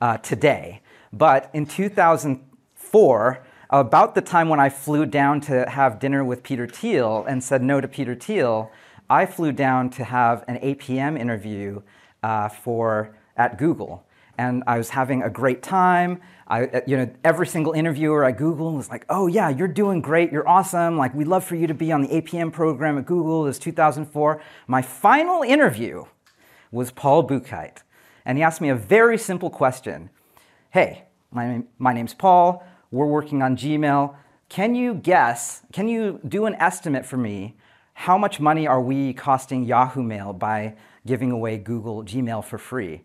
[0.00, 0.80] uh, today.
[1.12, 6.66] But in 2004, about the time when I flew down to have dinner with Peter
[6.66, 8.72] Thiel and said no to Peter Thiel,
[9.08, 11.82] I flew down to have an APM interview
[12.22, 14.04] uh, for, at Google.
[14.38, 16.20] And I was having a great time.
[16.48, 20.00] I, uh, you know, every single interviewer at Google was like, "Oh yeah, you're doing
[20.00, 20.32] great.
[20.32, 20.96] You're awesome.
[20.96, 23.58] Like, we'd love for you to be on the APM program at Google." It was
[23.58, 24.42] 2004.
[24.66, 26.04] My final interview
[26.70, 27.82] was Paul Buchheit,
[28.24, 30.08] and he asked me a very simple question:
[30.70, 32.64] "Hey, my, name, my name's Paul.
[32.90, 34.14] We're working on Gmail.
[34.48, 35.62] Can you guess?
[35.72, 37.56] Can you do an estimate for me?
[37.94, 40.74] How much money are we costing Yahoo Mail by
[41.06, 43.02] giving away Google Gmail for free?"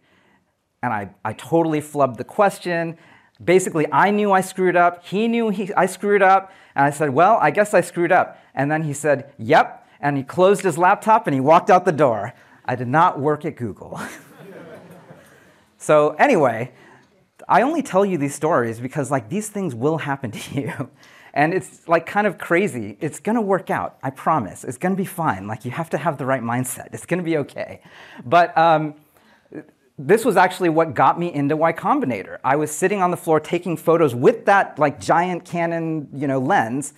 [0.83, 2.97] And I, I totally flubbed the question
[3.43, 5.05] basically, I knew I screwed up.
[5.05, 6.51] He knew he, I screwed up.
[6.75, 8.39] And I said, Well, I guess I screwed up.
[8.53, 9.85] And then he said, Yep.
[9.99, 12.33] And he closed his laptop and he walked out the door.
[12.65, 13.99] I did not work at Google.
[15.77, 16.71] so, anyway,
[17.47, 20.89] I only tell you these stories because, like, these things will happen to you.
[21.37, 22.97] And it's like kind of crazy.
[22.99, 24.63] It's gonna work out, I promise.
[24.63, 25.47] It's gonna be fine.
[25.47, 26.87] Like, you have to have the right mindset.
[26.93, 27.81] It's gonna be okay.
[28.25, 28.95] But, um,
[29.99, 32.37] this was actually what got me into Y Combinator.
[32.43, 36.39] I was sitting on the floor taking photos with that like giant Canon, you know,
[36.39, 36.93] lens,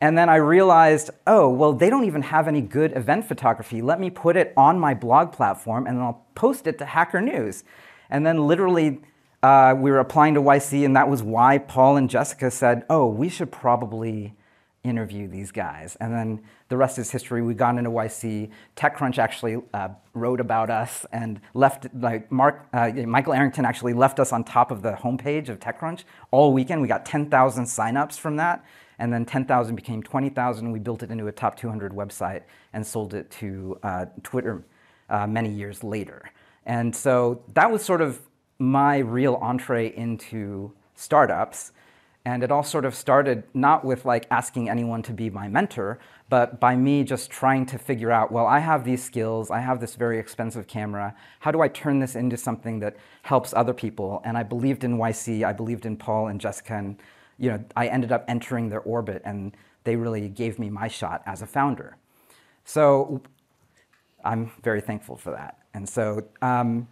[0.00, 3.80] And then I realized, oh, well, they don't even have any good event photography.
[3.80, 7.64] Let me put it on my blog platform and I'll post it to Hacker News.
[8.10, 9.00] And then literally,
[9.44, 13.06] uh, we were applying to YC, and that was why Paul and Jessica said, oh,
[13.06, 14.34] we should probably
[14.82, 15.98] interview these guys.
[16.00, 17.42] And then the rest is history.
[17.42, 18.48] We got into YC.
[18.74, 24.18] TechCrunch actually uh, wrote about us and left, like Mark, uh, Michael Arrington actually left
[24.18, 26.80] us on top of the homepage of TechCrunch all weekend.
[26.80, 28.64] We got 10,000 signups from that.
[28.98, 30.72] And then 10,000 became 20,000.
[30.72, 34.64] We built it into a top 200 website and sold it to uh, Twitter
[35.10, 36.30] uh, many years later.
[36.64, 38.20] And so that was sort of
[38.58, 41.72] my real entree into startups.
[42.26, 45.98] And it all sort of started not with like asking anyone to be my mentor,
[46.30, 49.78] but by me just trying to figure out, well, I have these skills, I have
[49.78, 51.14] this very expensive camera.
[51.40, 54.22] How do I turn this into something that helps other people?
[54.24, 56.98] And I believed in YC, I believed in Paul and Jessica, and
[57.38, 61.22] you know, I ended up entering their orbit, and they really gave me my shot
[61.26, 61.96] as a founder.
[62.64, 63.22] So
[64.24, 65.58] I'm very thankful for that.
[65.74, 66.88] And so um,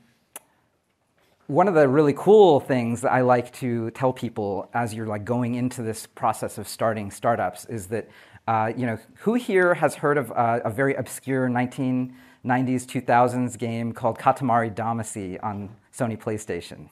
[1.52, 5.26] one of the really cool things that I like to tell people as you're like
[5.26, 8.08] going into this process of starting startups is that
[8.48, 13.92] uh, you know who here has heard of uh, a very obscure 1990s 2000s game
[13.92, 16.88] called Katamari Damacy on Sony PlayStation?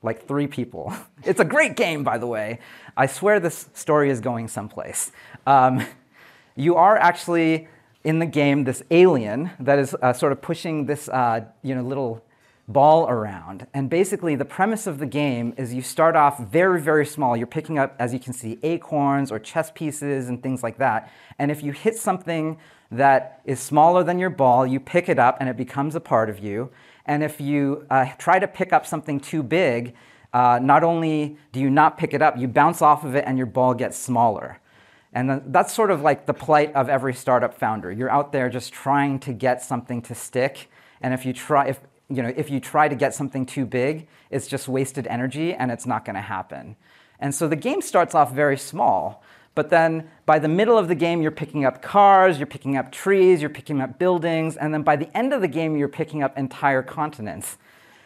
[0.00, 0.94] Like three people.
[1.24, 2.60] it's a great game, by the way.
[2.96, 5.10] I swear this story is going someplace.
[5.44, 5.84] Um,
[6.54, 7.66] you are actually
[8.04, 11.82] in the game this alien that is uh, sort of pushing this uh, you know
[11.82, 12.25] little
[12.68, 13.66] ball around.
[13.72, 17.36] And basically, the premise of the game is you start off very, very small.
[17.36, 21.10] You're picking up, as you can see, acorns or chess pieces and things like that.
[21.38, 22.58] And if you hit something
[22.90, 26.28] that is smaller than your ball, you pick it up and it becomes a part
[26.28, 26.70] of you.
[27.04, 29.94] And if you uh, try to pick up something too big,
[30.32, 33.38] uh, not only do you not pick it up, you bounce off of it and
[33.38, 34.58] your ball gets smaller.
[35.12, 37.90] And that's sort of like the plight of every startup founder.
[37.90, 40.68] You're out there just trying to get something to stick.
[41.00, 44.06] And if you try, if, you know, if you try to get something too big,
[44.30, 46.76] it's just wasted energy and it's not going to happen.
[47.18, 49.22] And so the game starts off very small,
[49.54, 52.92] but then by the middle of the game, you're picking up cars, you're picking up
[52.92, 56.22] trees, you're picking up buildings, and then by the end of the game, you're picking
[56.22, 57.56] up entire continents.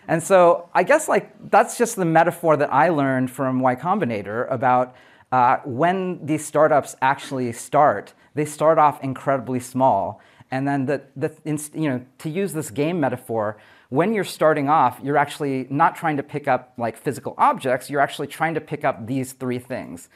[0.07, 4.51] And so I guess like that's just the metaphor that I learned from Y Combinator
[4.51, 4.95] about
[5.33, 8.15] uh, when these startups actually start.
[8.35, 11.33] They start off incredibly small, and then the, the
[11.75, 13.57] you know to use this game metaphor,
[13.91, 18.01] when you're starting off, you're actually not trying to pick up like physical objects, you're
[18.01, 20.09] actually trying to pick up these three things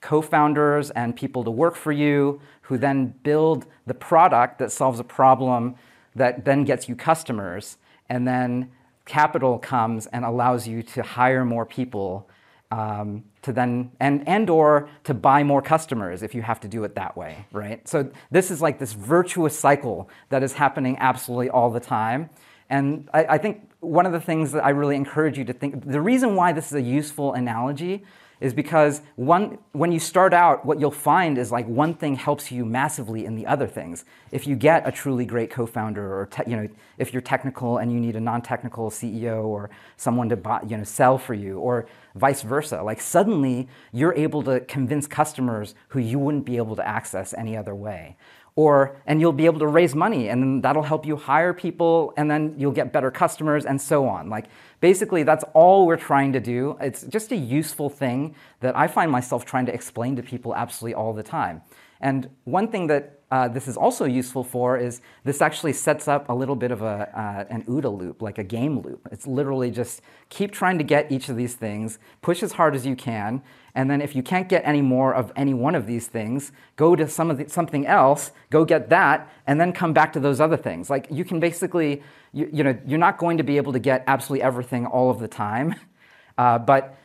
[0.00, 4.98] co founders and people to work for you who then build the product that solves
[4.98, 5.74] a problem
[6.14, 7.76] that then gets you customers.
[8.08, 8.70] And then
[9.04, 12.28] capital comes and allows you to hire more people
[12.72, 16.84] um, to then and and or to buy more customers if you have to do
[16.84, 17.86] it that way right?
[17.88, 22.30] So this is like this virtuous cycle that is happening absolutely all the time
[22.70, 25.84] and I, I, think one of the things that I really encourage you to think,
[25.84, 28.04] the reason why this is a useful analogy
[28.40, 32.50] is because one, when you start out, what you'll find is like one thing helps
[32.50, 34.04] you massively in the other things.
[34.32, 37.92] If you get a truly great co-founder, or te- you know, if you're technical and
[37.92, 41.86] you need a non-technical CEO or someone to buy, you know, sell for you, or
[42.14, 46.86] vice versa, like suddenly you're able to convince customers who you wouldn't be able to
[46.86, 48.16] access any other way
[48.56, 52.30] or and you'll be able to raise money and that'll help you hire people and
[52.30, 54.28] then you'll get better customers and so on.
[54.28, 54.46] Like
[54.80, 56.76] basically that's all we're trying to do.
[56.80, 60.94] It's just a useful thing that i find myself trying to explain to people absolutely
[60.94, 61.62] all the time.
[62.00, 66.28] And one thing that uh, this is also useful for is this actually sets up
[66.28, 69.06] a little bit of a, uh, an OODA loop, like a game loop.
[69.12, 72.86] It's literally just keep trying to get each of these things, push as hard as
[72.86, 73.42] you can,
[73.74, 76.96] and then if you can't get any more of any one of these things, go
[76.96, 80.40] to some of the, something else, go get that, and then come back to those
[80.40, 80.90] other things.
[80.90, 82.02] Like you can basically,
[82.32, 85.20] you, you know, you're not going to be able to get absolutely everything all of
[85.20, 85.74] the time,
[86.38, 86.96] uh, but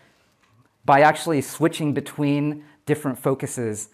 [0.86, 3.90] by actually switching between different focuses,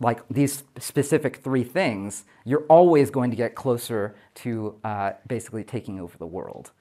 [0.00, 6.00] like these specific three things, you're always going to get closer to uh, basically taking
[6.00, 6.72] over the world.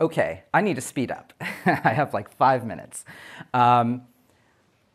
[0.00, 1.34] Okay, I need to speed up.
[1.40, 3.04] I have like five minutes.
[3.52, 4.02] Um,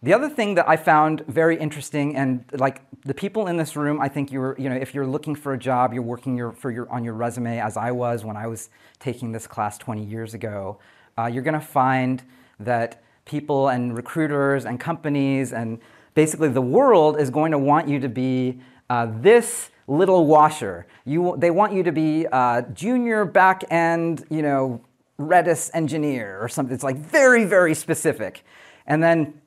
[0.01, 4.01] the other thing that I found very interesting, and like the people in this room,
[4.01, 6.71] I think you're, you know, if you're looking for a job, you're working your, for
[6.71, 10.33] your, on your resume, as I was when I was taking this class 20 years
[10.33, 10.79] ago,
[11.17, 12.23] uh, you're going to find
[12.59, 15.79] that people and recruiters and companies and
[16.13, 20.87] basically the world is going to want you to be uh, this little washer.
[21.05, 24.81] You, they want you to be uh, junior back end, you know,
[25.19, 26.73] Redis engineer or something.
[26.73, 28.43] It's like very, very specific.
[28.85, 29.41] And then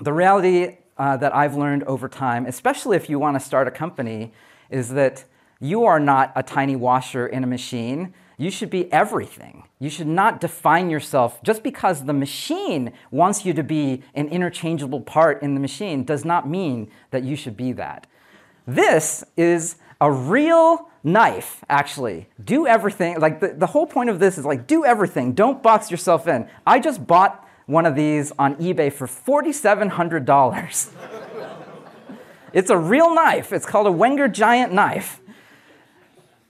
[0.00, 3.70] the reality uh, that I've learned over time, especially if you want to start a
[3.70, 4.32] company,
[4.70, 5.24] is that
[5.60, 8.14] you are not a tiny washer in a machine.
[8.36, 9.64] You should be everything.
[9.80, 15.00] You should not define yourself just because the machine wants you to be an interchangeable
[15.00, 18.06] part in the machine does not mean that you should be that.
[18.66, 22.28] This is a real knife, actually.
[22.42, 23.18] Do everything.
[23.20, 25.32] Like the, the whole point of this is like do everything.
[25.32, 26.48] Don't box yourself in.
[26.66, 30.88] I just bought one of these on eBay for $4,700.
[32.52, 33.52] it's a real knife.
[33.52, 35.20] It's called a Wenger Giant knife.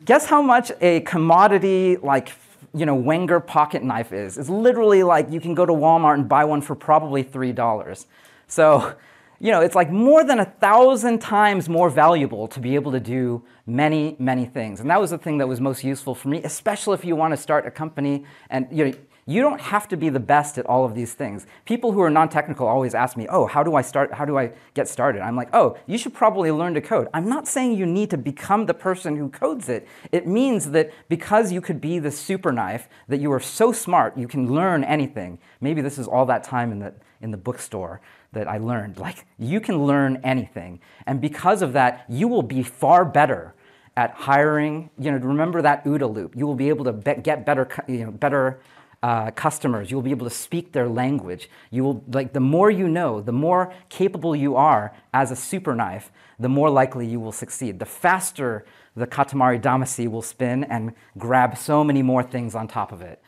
[0.05, 2.33] Guess how much a commodity like
[2.75, 4.39] you know Wenger pocket knife is?
[4.39, 8.07] It's literally like you can go to Walmart and buy one for probably three dollars.
[8.47, 8.95] So,
[9.41, 13.01] you know, it's like more than a thousand times more valuable to be able to
[13.01, 14.81] do many, many things.
[14.81, 17.33] And that was the thing that was most useful for me, especially if you want
[17.33, 18.93] to start a company and you know
[19.27, 21.47] you don't have to be the best at all of these things.
[21.67, 24.15] People who are non-technical always ask me, "Oh, how do I start?
[24.15, 27.29] How do I get started?" I'm like, "Oh, you should probably learn to code." I'm
[27.29, 29.87] not saying you need to become the person who codes it.
[30.13, 34.17] It means that because you could be the super knife, that you are so smart,
[34.17, 35.39] you can learn anything.
[35.61, 38.01] Maybe this is all that time in the in the bookstore
[38.33, 38.99] that I learned.
[38.99, 40.81] Like, you can learn anything.
[41.07, 43.55] And because of that, you will be far better
[43.97, 44.91] at hiring.
[44.99, 46.37] You know, remember that OODA loop.
[46.37, 48.61] You will be able to be- get better, you know, better
[49.03, 49.91] uh, customers.
[49.91, 51.49] You will be able to speak their language.
[51.71, 55.75] You will like the more you know, the more capable you are as a super
[55.75, 57.79] knife, the more likely you will succeed.
[57.79, 58.65] The faster
[58.99, 63.23] the Katamari Damacy will spin and grab so many more things on top of it.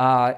[0.00, 0.34] Uh,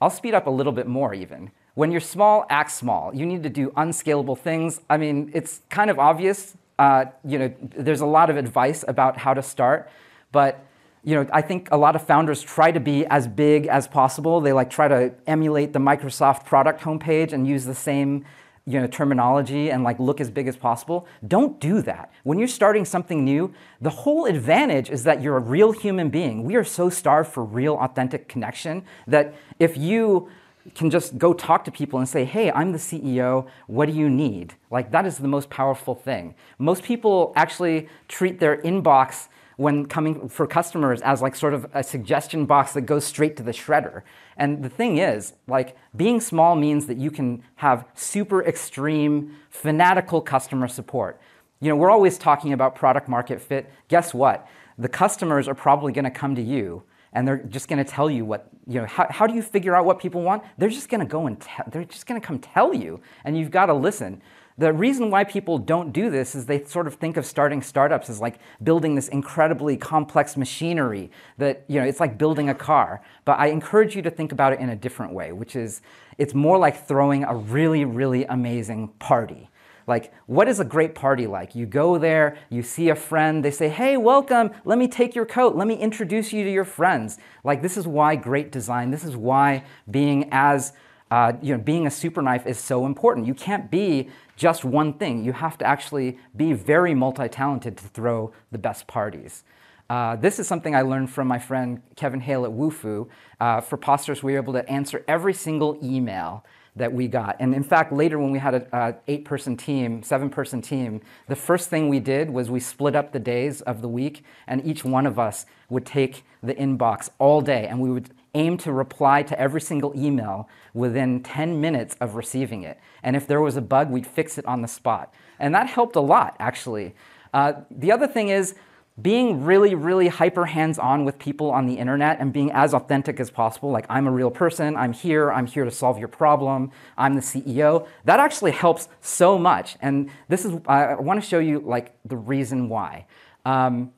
[0.00, 1.50] I'll speed up a little bit more even.
[1.74, 3.14] When you're small, act small.
[3.14, 4.80] You need to do unscalable things.
[4.88, 6.56] I mean, it's kind of obvious.
[6.78, 9.90] Uh, you know, there's a lot of advice about how to start,
[10.32, 10.64] but
[11.04, 14.40] you know, I think a lot of founders try to be as big as possible.
[14.40, 18.24] They like try to emulate the Microsoft product homepage and use the same
[18.66, 21.06] you know, terminology and like look as big as possible.
[21.26, 22.10] Don't do that.
[22.22, 23.52] When you're starting something new,
[23.82, 26.44] the whole advantage is that you're a real human being.
[26.44, 30.30] We are so starved for real authentic connection that if you
[30.74, 34.08] can just go talk to people and say, hey, I'm the CEO, what do you
[34.08, 34.54] need?
[34.70, 36.34] Like, that is the most powerful thing.
[36.58, 41.82] Most people actually treat their inbox when coming for customers as like sort of a
[41.82, 44.02] suggestion box that goes straight to the shredder.
[44.36, 50.20] And the thing is, like being small means that you can have super extreme, fanatical
[50.20, 51.20] customer support.
[51.60, 53.70] You know, we're always talking about product market fit.
[53.88, 54.48] Guess what?
[54.76, 56.82] The customers are probably going to come to you
[57.14, 59.74] and they're just going to tell you what you know how, how do you figure
[59.74, 62.26] out what people want they're just going to go and te- they're just going to
[62.26, 64.20] come tell you and you've got to listen
[64.56, 68.08] the reason why people don't do this is they sort of think of starting startups
[68.08, 73.02] as like building this incredibly complex machinery that, you know, it's like building a car.
[73.24, 75.82] But I encourage you to think about it in a different way, which is
[76.18, 79.50] it's more like throwing a really, really amazing party.
[79.86, 81.54] Like, what is a great party like?
[81.54, 85.26] You go there, you see a friend, they say, hey, welcome, let me take your
[85.26, 87.18] coat, let me introduce you to your friends.
[87.42, 90.72] Like, this is why great design, this is why being as
[91.10, 93.26] uh, you know, being a super knife is so important.
[93.26, 95.24] You can't be just one thing.
[95.24, 99.44] You have to actually be very multi-talented to throw the best parties.
[99.88, 103.08] Uh, this is something I learned from my friend Kevin Hale at Wufoo.
[103.38, 106.44] Uh, for Posterous, we were able to answer every single email
[106.76, 107.36] that we got.
[107.38, 111.36] And in fact, later when we had an eight person team, seven person team, the
[111.36, 114.84] first thing we did was we split up the days of the week, and each
[114.84, 119.22] one of us would take the inbox all day, and we would aim to reply
[119.22, 122.80] to every single email within 10 minutes of receiving it.
[123.02, 125.14] And if there was a bug, we'd fix it on the spot.
[125.38, 126.94] And that helped a lot, actually.
[127.32, 128.54] Uh, the other thing is,
[129.00, 133.18] being really, really hyper hands on with people on the internet and being as authentic
[133.18, 136.70] as possible, like I'm a real person, I'm here, I'm here to solve your problem,
[136.96, 139.76] I'm the CEO, that actually helps so much.
[139.80, 143.06] And this is, I want to show you like the reason why.
[143.44, 143.92] Um,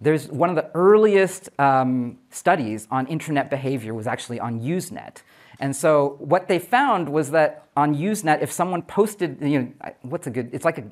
[0.00, 5.18] there's one of the earliest um, studies on internet behavior was actually on Usenet.
[5.60, 10.26] And so what they found was that on Usenet, if someone posted, you know, what's
[10.26, 10.84] a good, it's like a,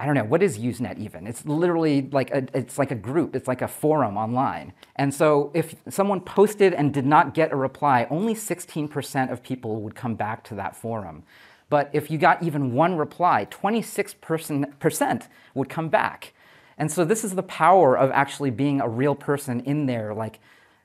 [0.00, 1.26] I don't know, what is Usenet even?
[1.26, 4.72] It's literally like a, it's like a group, it's like a forum online.
[4.94, 9.80] And so if someone posted and did not get a reply, only 16% of people
[9.82, 11.24] would come back to that forum.
[11.68, 16.32] But if you got even one reply, 26% would come back.
[16.78, 20.38] And so this is the power of actually being a real person in there, like,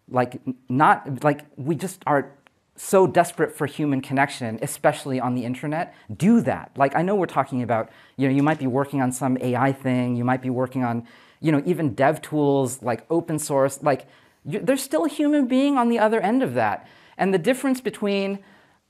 [0.09, 2.31] like not like we just are
[2.75, 6.71] so desperate for human connection, especially on the internet, do that.
[6.75, 9.71] Like I know we're talking about, you know, you might be working on some AI
[9.71, 11.07] thing, you might be working on,
[11.39, 14.07] you know, even dev tools like open source, like
[14.43, 16.87] you, there's still a human being on the other end of that.
[17.17, 18.39] And the difference between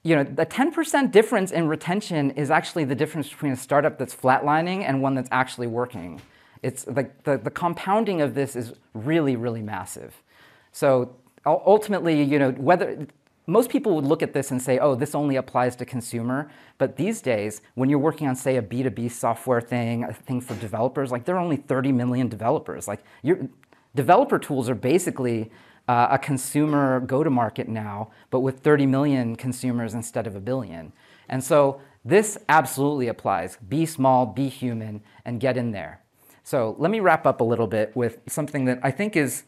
[0.03, 4.13] you know, the 10% difference in retention is actually the difference between a startup that's
[4.13, 6.21] flatlining and one that's actually working.
[6.61, 10.21] It's like the, the compounding of this is really, really massive.
[10.73, 11.15] So
[11.45, 13.07] ultimately, you know, whether
[13.45, 16.49] most people would look at this and say, oh, this only applies to consumer.
[16.77, 20.55] But these days, when you're working on, say, a B2B software thing, a thing for
[20.55, 22.87] developers, like there are only 30 million developers.
[22.87, 23.49] Like your
[23.95, 25.51] developer tools are basically
[25.87, 30.93] uh, a consumer go-to-market now, but with 30 million consumers instead of a billion.
[31.27, 33.57] And so this absolutely applies.
[33.67, 36.01] Be small, be human, and get in there.
[36.43, 39.43] So let me wrap up a little bit with something that I think is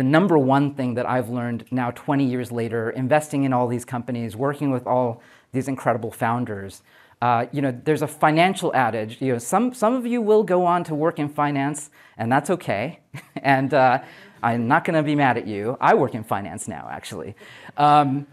[0.00, 3.84] the number one thing that I've learned now 20 years later, investing in all these
[3.84, 5.20] companies, working with all
[5.52, 6.80] these incredible founders.
[7.20, 9.20] Uh, you know, there's a financial adage.
[9.20, 12.48] You know, some some of you will go on to work in finance, and that's
[12.48, 13.00] okay.
[13.36, 13.98] and uh,
[14.42, 15.76] I'm not going to be mad at you.
[15.82, 17.36] I work in finance now, actually.
[17.76, 18.26] Um,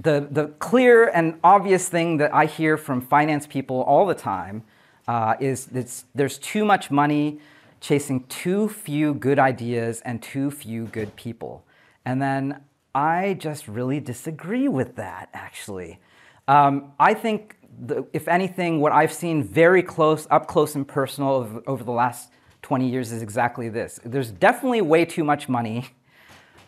[0.00, 4.64] the the clear and obvious thing that I hear from finance people all the time
[5.06, 7.38] uh, is that there's too much money
[7.82, 11.66] chasing too few good ideas and too few good people.
[12.06, 12.62] And then
[12.94, 15.98] I just really disagree with that, actually.
[16.46, 21.30] Um, I think, the, if anything, what I've seen very close, up close and personal
[21.30, 22.30] over, over, the last
[22.62, 23.98] 20 years is exactly this.
[24.04, 25.86] There's definitely way too much money,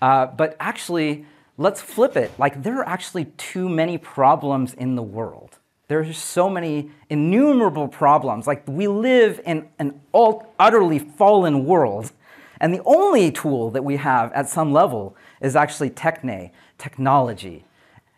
[0.03, 1.27] uh, but actually,
[1.59, 2.33] let's flip it.
[2.39, 5.59] Like, there are actually too many problems in the world.
[5.89, 8.47] There's so many innumerable problems.
[8.47, 12.12] Like we live in an utterly fallen world,
[12.61, 17.64] and the only tool that we have at some level is actually techne, technology.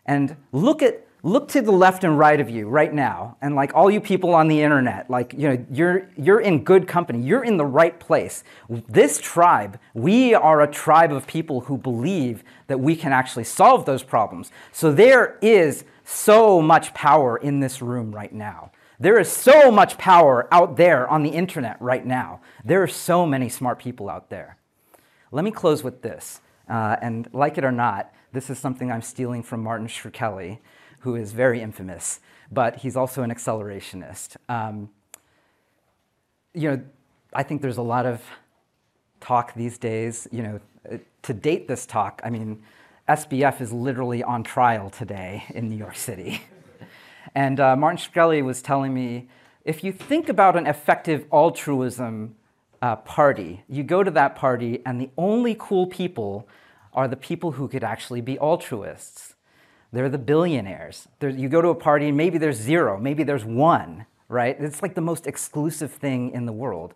[0.05, 3.73] And look at look to the left and right of you right now, and like
[3.75, 7.21] all you people on the internet, like you know, you're you're in good company.
[7.21, 8.45] You're in the right place.
[8.69, 13.85] This tribe, we are a tribe of people who believe that we can actually solve
[13.85, 14.51] those problems.
[14.71, 18.71] So there is so much power in this room right now.
[18.97, 22.39] There is so much power out there on the internet right now.
[22.63, 24.57] There are so many smart people out there.
[25.31, 26.39] Let me close with this.
[26.69, 30.59] Uh, and like it or not, this is something I'm stealing from Martin Shkreli,
[31.01, 34.37] who is very infamous, but he's also an accelerationist.
[34.47, 34.89] Um,
[36.53, 36.81] you know,
[37.33, 38.21] I think there's a lot of
[39.19, 40.59] talk these days, you know,
[41.23, 42.63] to date this talk, I mean,
[43.07, 46.41] SBF is literally on trial today in New York City.
[47.35, 49.29] and uh, Martin Shkreli was telling me
[49.63, 52.35] if you think about an effective altruism
[52.81, 56.49] uh, party, you go to that party, and the only cool people
[56.93, 59.35] are the people who could actually be altruists.
[59.93, 61.07] They're the billionaires.
[61.19, 64.57] They're, you go to a party, and maybe there's zero, maybe there's one, right?
[64.59, 66.93] It's like the most exclusive thing in the world.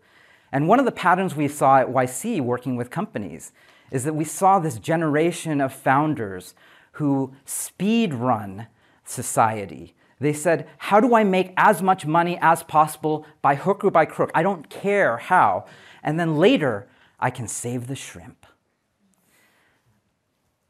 [0.52, 3.54] And one of the patterns we saw at YC working with companies
[3.92, 6.56] is that we saw this generation of founders
[6.94, 8.68] who speed run
[9.04, 9.94] society.
[10.20, 14.06] They said, How do I make as much money as possible by hook or by
[14.06, 14.32] crook?
[14.34, 15.66] I don't care how.
[16.04, 16.88] And then later,
[17.20, 18.46] I can save the shrimp.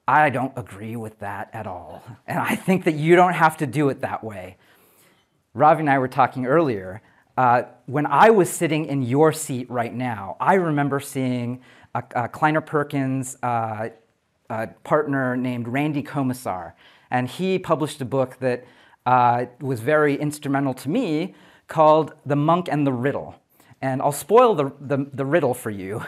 [0.07, 2.03] I don't agree with that at all.
[2.27, 4.57] And I think that you don't have to do it that way.
[5.53, 7.01] Ravi and I were talking earlier.
[7.37, 11.61] Uh, when I was sitting in your seat right now, I remember seeing
[11.93, 13.89] a, a Kleiner Perkins uh,
[14.51, 16.73] a partner named Randy Komisar.
[17.09, 18.65] And he published a book that
[19.05, 21.33] uh, was very instrumental to me
[21.67, 23.35] called The Monk and the Riddle.
[23.81, 26.03] And I'll spoil the, the, the riddle for you,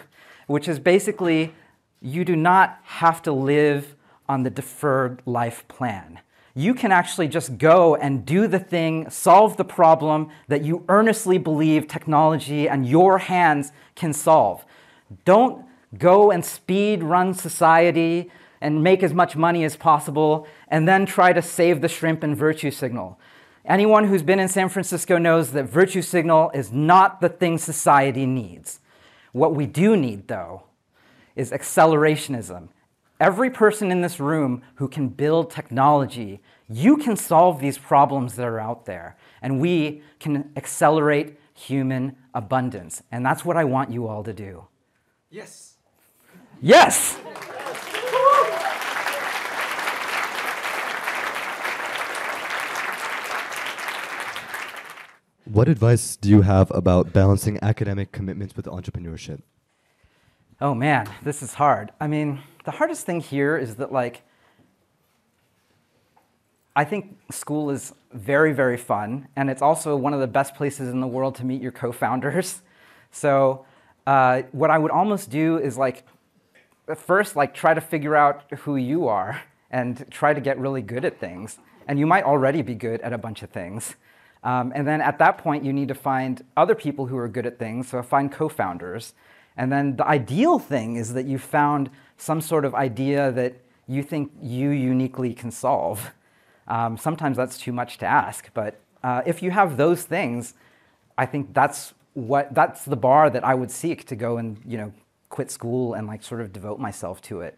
[0.48, 1.54] which is basically
[2.02, 3.96] you do not have to live
[4.28, 6.20] on the deferred life plan.
[6.54, 11.38] You can actually just go and do the thing, solve the problem that you earnestly
[11.38, 14.66] believe technology and your hands can solve.
[15.26, 15.66] Don't
[15.98, 18.32] go and speed run society
[18.62, 22.38] and make as much money as possible, and then try to save the shrimp and
[22.38, 23.20] virtue signal.
[23.66, 28.26] Anyone who's been in San Francisco knows that virtue signal is not the thing society
[28.26, 28.80] needs.
[29.34, 30.64] What we do need, though,
[31.36, 32.70] is accelerationism.
[33.20, 38.46] Every person in this room who can build technology, you can solve these problems that
[38.46, 43.04] are out there, and we can accelerate human abundance.
[43.12, 44.68] And that's what I want you all to do.
[45.30, 45.73] Yes.
[46.66, 47.16] Yes!
[55.44, 59.42] What advice do you have about balancing academic commitments with entrepreneurship?
[60.62, 61.92] Oh man, this is hard.
[62.00, 64.22] I mean, the hardest thing here is that, like,
[66.78, 70.88] I think school is very, very fun, and it's also one of the best places
[70.88, 72.62] in the world to meet your co founders.
[73.16, 73.68] So,
[74.08, 76.04] uh, what I would almost do is like
[76.96, 81.06] first like try to figure out who you are and try to get really good
[81.06, 81.58] at things
[81.88, 83.96] and you might already be good at a bunch of things.
[84.44, 87.46] Um, and then at that point, you need to find other people who are good
[87.46, 89.14] at things, so find co founders.
[89.56, 93.56] And then the ideal thing is that you found some sort of idea that
[93.88, 96.12] you think you uniquely can solve.
[96.68, 100.54] Um, sometimes that's too much to ask, but uh, if you have those things,
[101.18, 104.78] I think that's what that's the bar that I would seek to go and you
[104.78, 104.94] know
[105.34, 107.58] quit school and like sort of devote myself to it.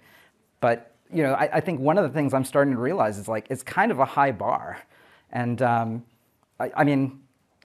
[0.62, 3.28] But you know, I, I think one of the things I'm starting to realize is
[3.28, 4.82] like it's kind of a high bar,
[5.30, 6.06] and um,
[6.58, 7.20] I, I mean,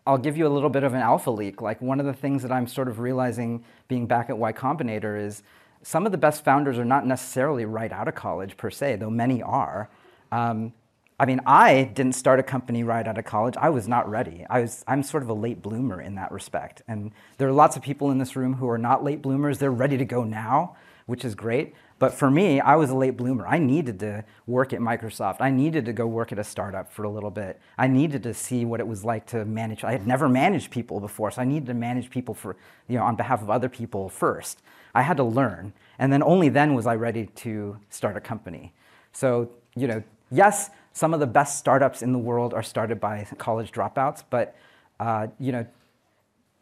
[0.06, 1.62] I'll give you a little bit of an alpha leak.
[1.62, 5.24] Like one of the things that I'm sort of realizing being back at Y Combinator
[5.24, 5.44] is
[5.82, 9.11] some of the best founders are not necessarily right out of college per se, though
[9.11, 9.88] many are.
[10.32, 10.72] Um,
[11.20, 13.54] I mean, I didn't start a company right out of college.
[13.58, 14.46] I was not ready.
[14.48, 16.80] I was, I'm sort of a late bloomer in that respect.
[16.88, 19.58] And there are lots of people in this room who are not late bloomers.
[19.58, 21.74] They're ready to go now, which is great.
[21.98, 23.46] But for me, I was a late bloomer.
[23.46, 25.42] I needed to work at Microsoft.
[25.42, 27.60] I needed to go work at a startup for a little bit.
[27.76, 29.84] I needed to see what it was like to manage.
[29.84, 32.56] I had never managed people before, so I needed to manage people for,
[32.88, 34.62] you know, on behalf of other people first.
[34.94, 35.74] I had to learn.
[35.98, 38.72] And then only then was I ready to start a company.
[39.12, 43.26] So, you know, yes, some of the best startups in the world are started by
[43.39, 44.57] college dropouts, but
[44.99, 45.66] uh, you know,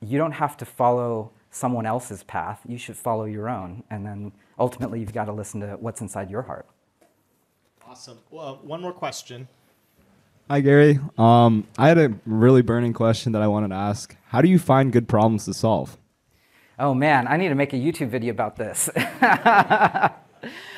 [0.00, 2.60] you don't have to follow someone else's path.
[2.66, 6.30] You should follow your own, and then ultimately you've got to listen to what's inside
[6.30, 6.66] your heart.
[7.86, 8.18] Awesome.
[8.30, 9.48] Well, one more question.
[10.50, 10.98] Hi, Garry.
[11.16, 14.16] Um, I had a really burning question that I wanted to ask.
[14.28, 15.98] How do you find good problems to solve?
[16.78, 18.88] Oh man, I need to make a YouTube video about this.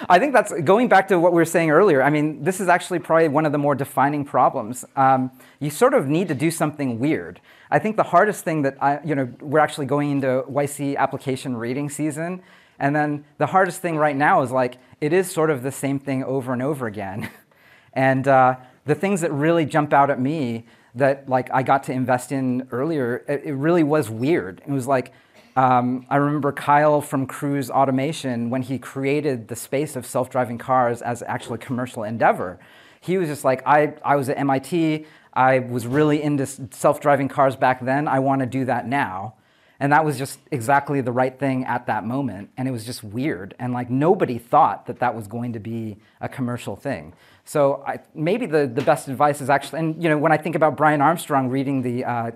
[0.08, 2.02] I think that's going back to what we were saying earlier.
[2.02, 4.84] I mean, this is actually probably one of the more defining problems.
[4.96, 7.40] Um, you sort of need to do something weird.
[7.70, 11.56] I think the hardest thing that I, you know, we're actually going into YC application
[11.56, 12.42] reading season,
[12.78, 15.98] and then the hardest thing right now is like it is sort of the same
[15.98, 17.30] thing over and over again.
[17.92, 18.56] and uh,
[18.86, 22.66] the things that really jump out at me that like I got to invest in
[22.72, 24.62] earlier, it, it really was weird.
[24.66, 25.12] It was like
[25.60, 30.56] um, I remember Kyle from Cruise Automation, when he created the space of self driving
[30.56, 32.58] cars as actually a commercial endeavor,
[33.02, 35.04] he was just like, I, I was at MIT,
[35.34, 39.34] I was really into self driving cars back then, I want to do that now.
[39.78, 42.48] And that was just exactly the right thing at that moment.
[42.56, 43.54] And it was just weird.
[43.58, 47.12] And like nobody thought that that was going to be a commercial thing.
[47.44, 50.54] So I, maybe the, the best advice is actually, and you know, when I think
[50.54, 52.30] about Brian Armstrong reading the, uh,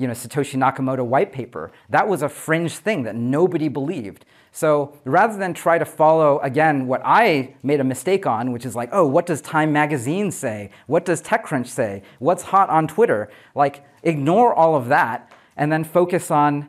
[0.00, 1.70] you know, Satoshi Nakamoto white paper.
[1.90, 4.24] That was a fringe thing that nobody believed.
[4.50, 8.74] So rather than try to follow, again, what I made a mistake on, which is
[8.74, 10.70] like, oh, what does Time Magazine say?
[10.86, 12.02] What does TechCrunch say?
[12.18, 13.30] What's hot on Twitter?
[13.54, 16.68] Like, ignore all of that and then focus on,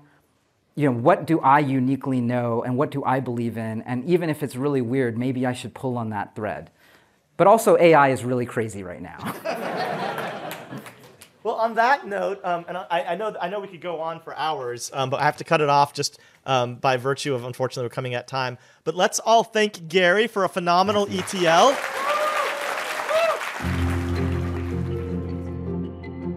[0.75, 3.81] you know, what do I uniquely know and what do I believe in?
[3.83, 6.69] And even if it's really weird, maybe I should pull on that thread.
[7.37, 10.07] But also, AI is really crazy right now.
[11.43, 14.19] Well, on that note, um, and I, I, know I know we could go on
[14.19, 17.45] for hours, um, but I have to cut it off just um, by virtue of
[17.45, 18.59] unfortunately we're coming at time.
[18.83, 21.71] But let's all thank Garry for a phenomenal ETL.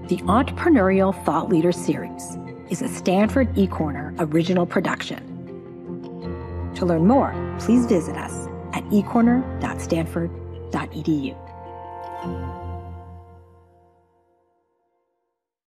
[0.09, 2.39] The Entrepreneurial Thought Leader Series
[2.71, 5.33] is a Stanford eCorner original production.
[6.77, 11.44] To learn more, please visit us at ecorner.stanford.edu.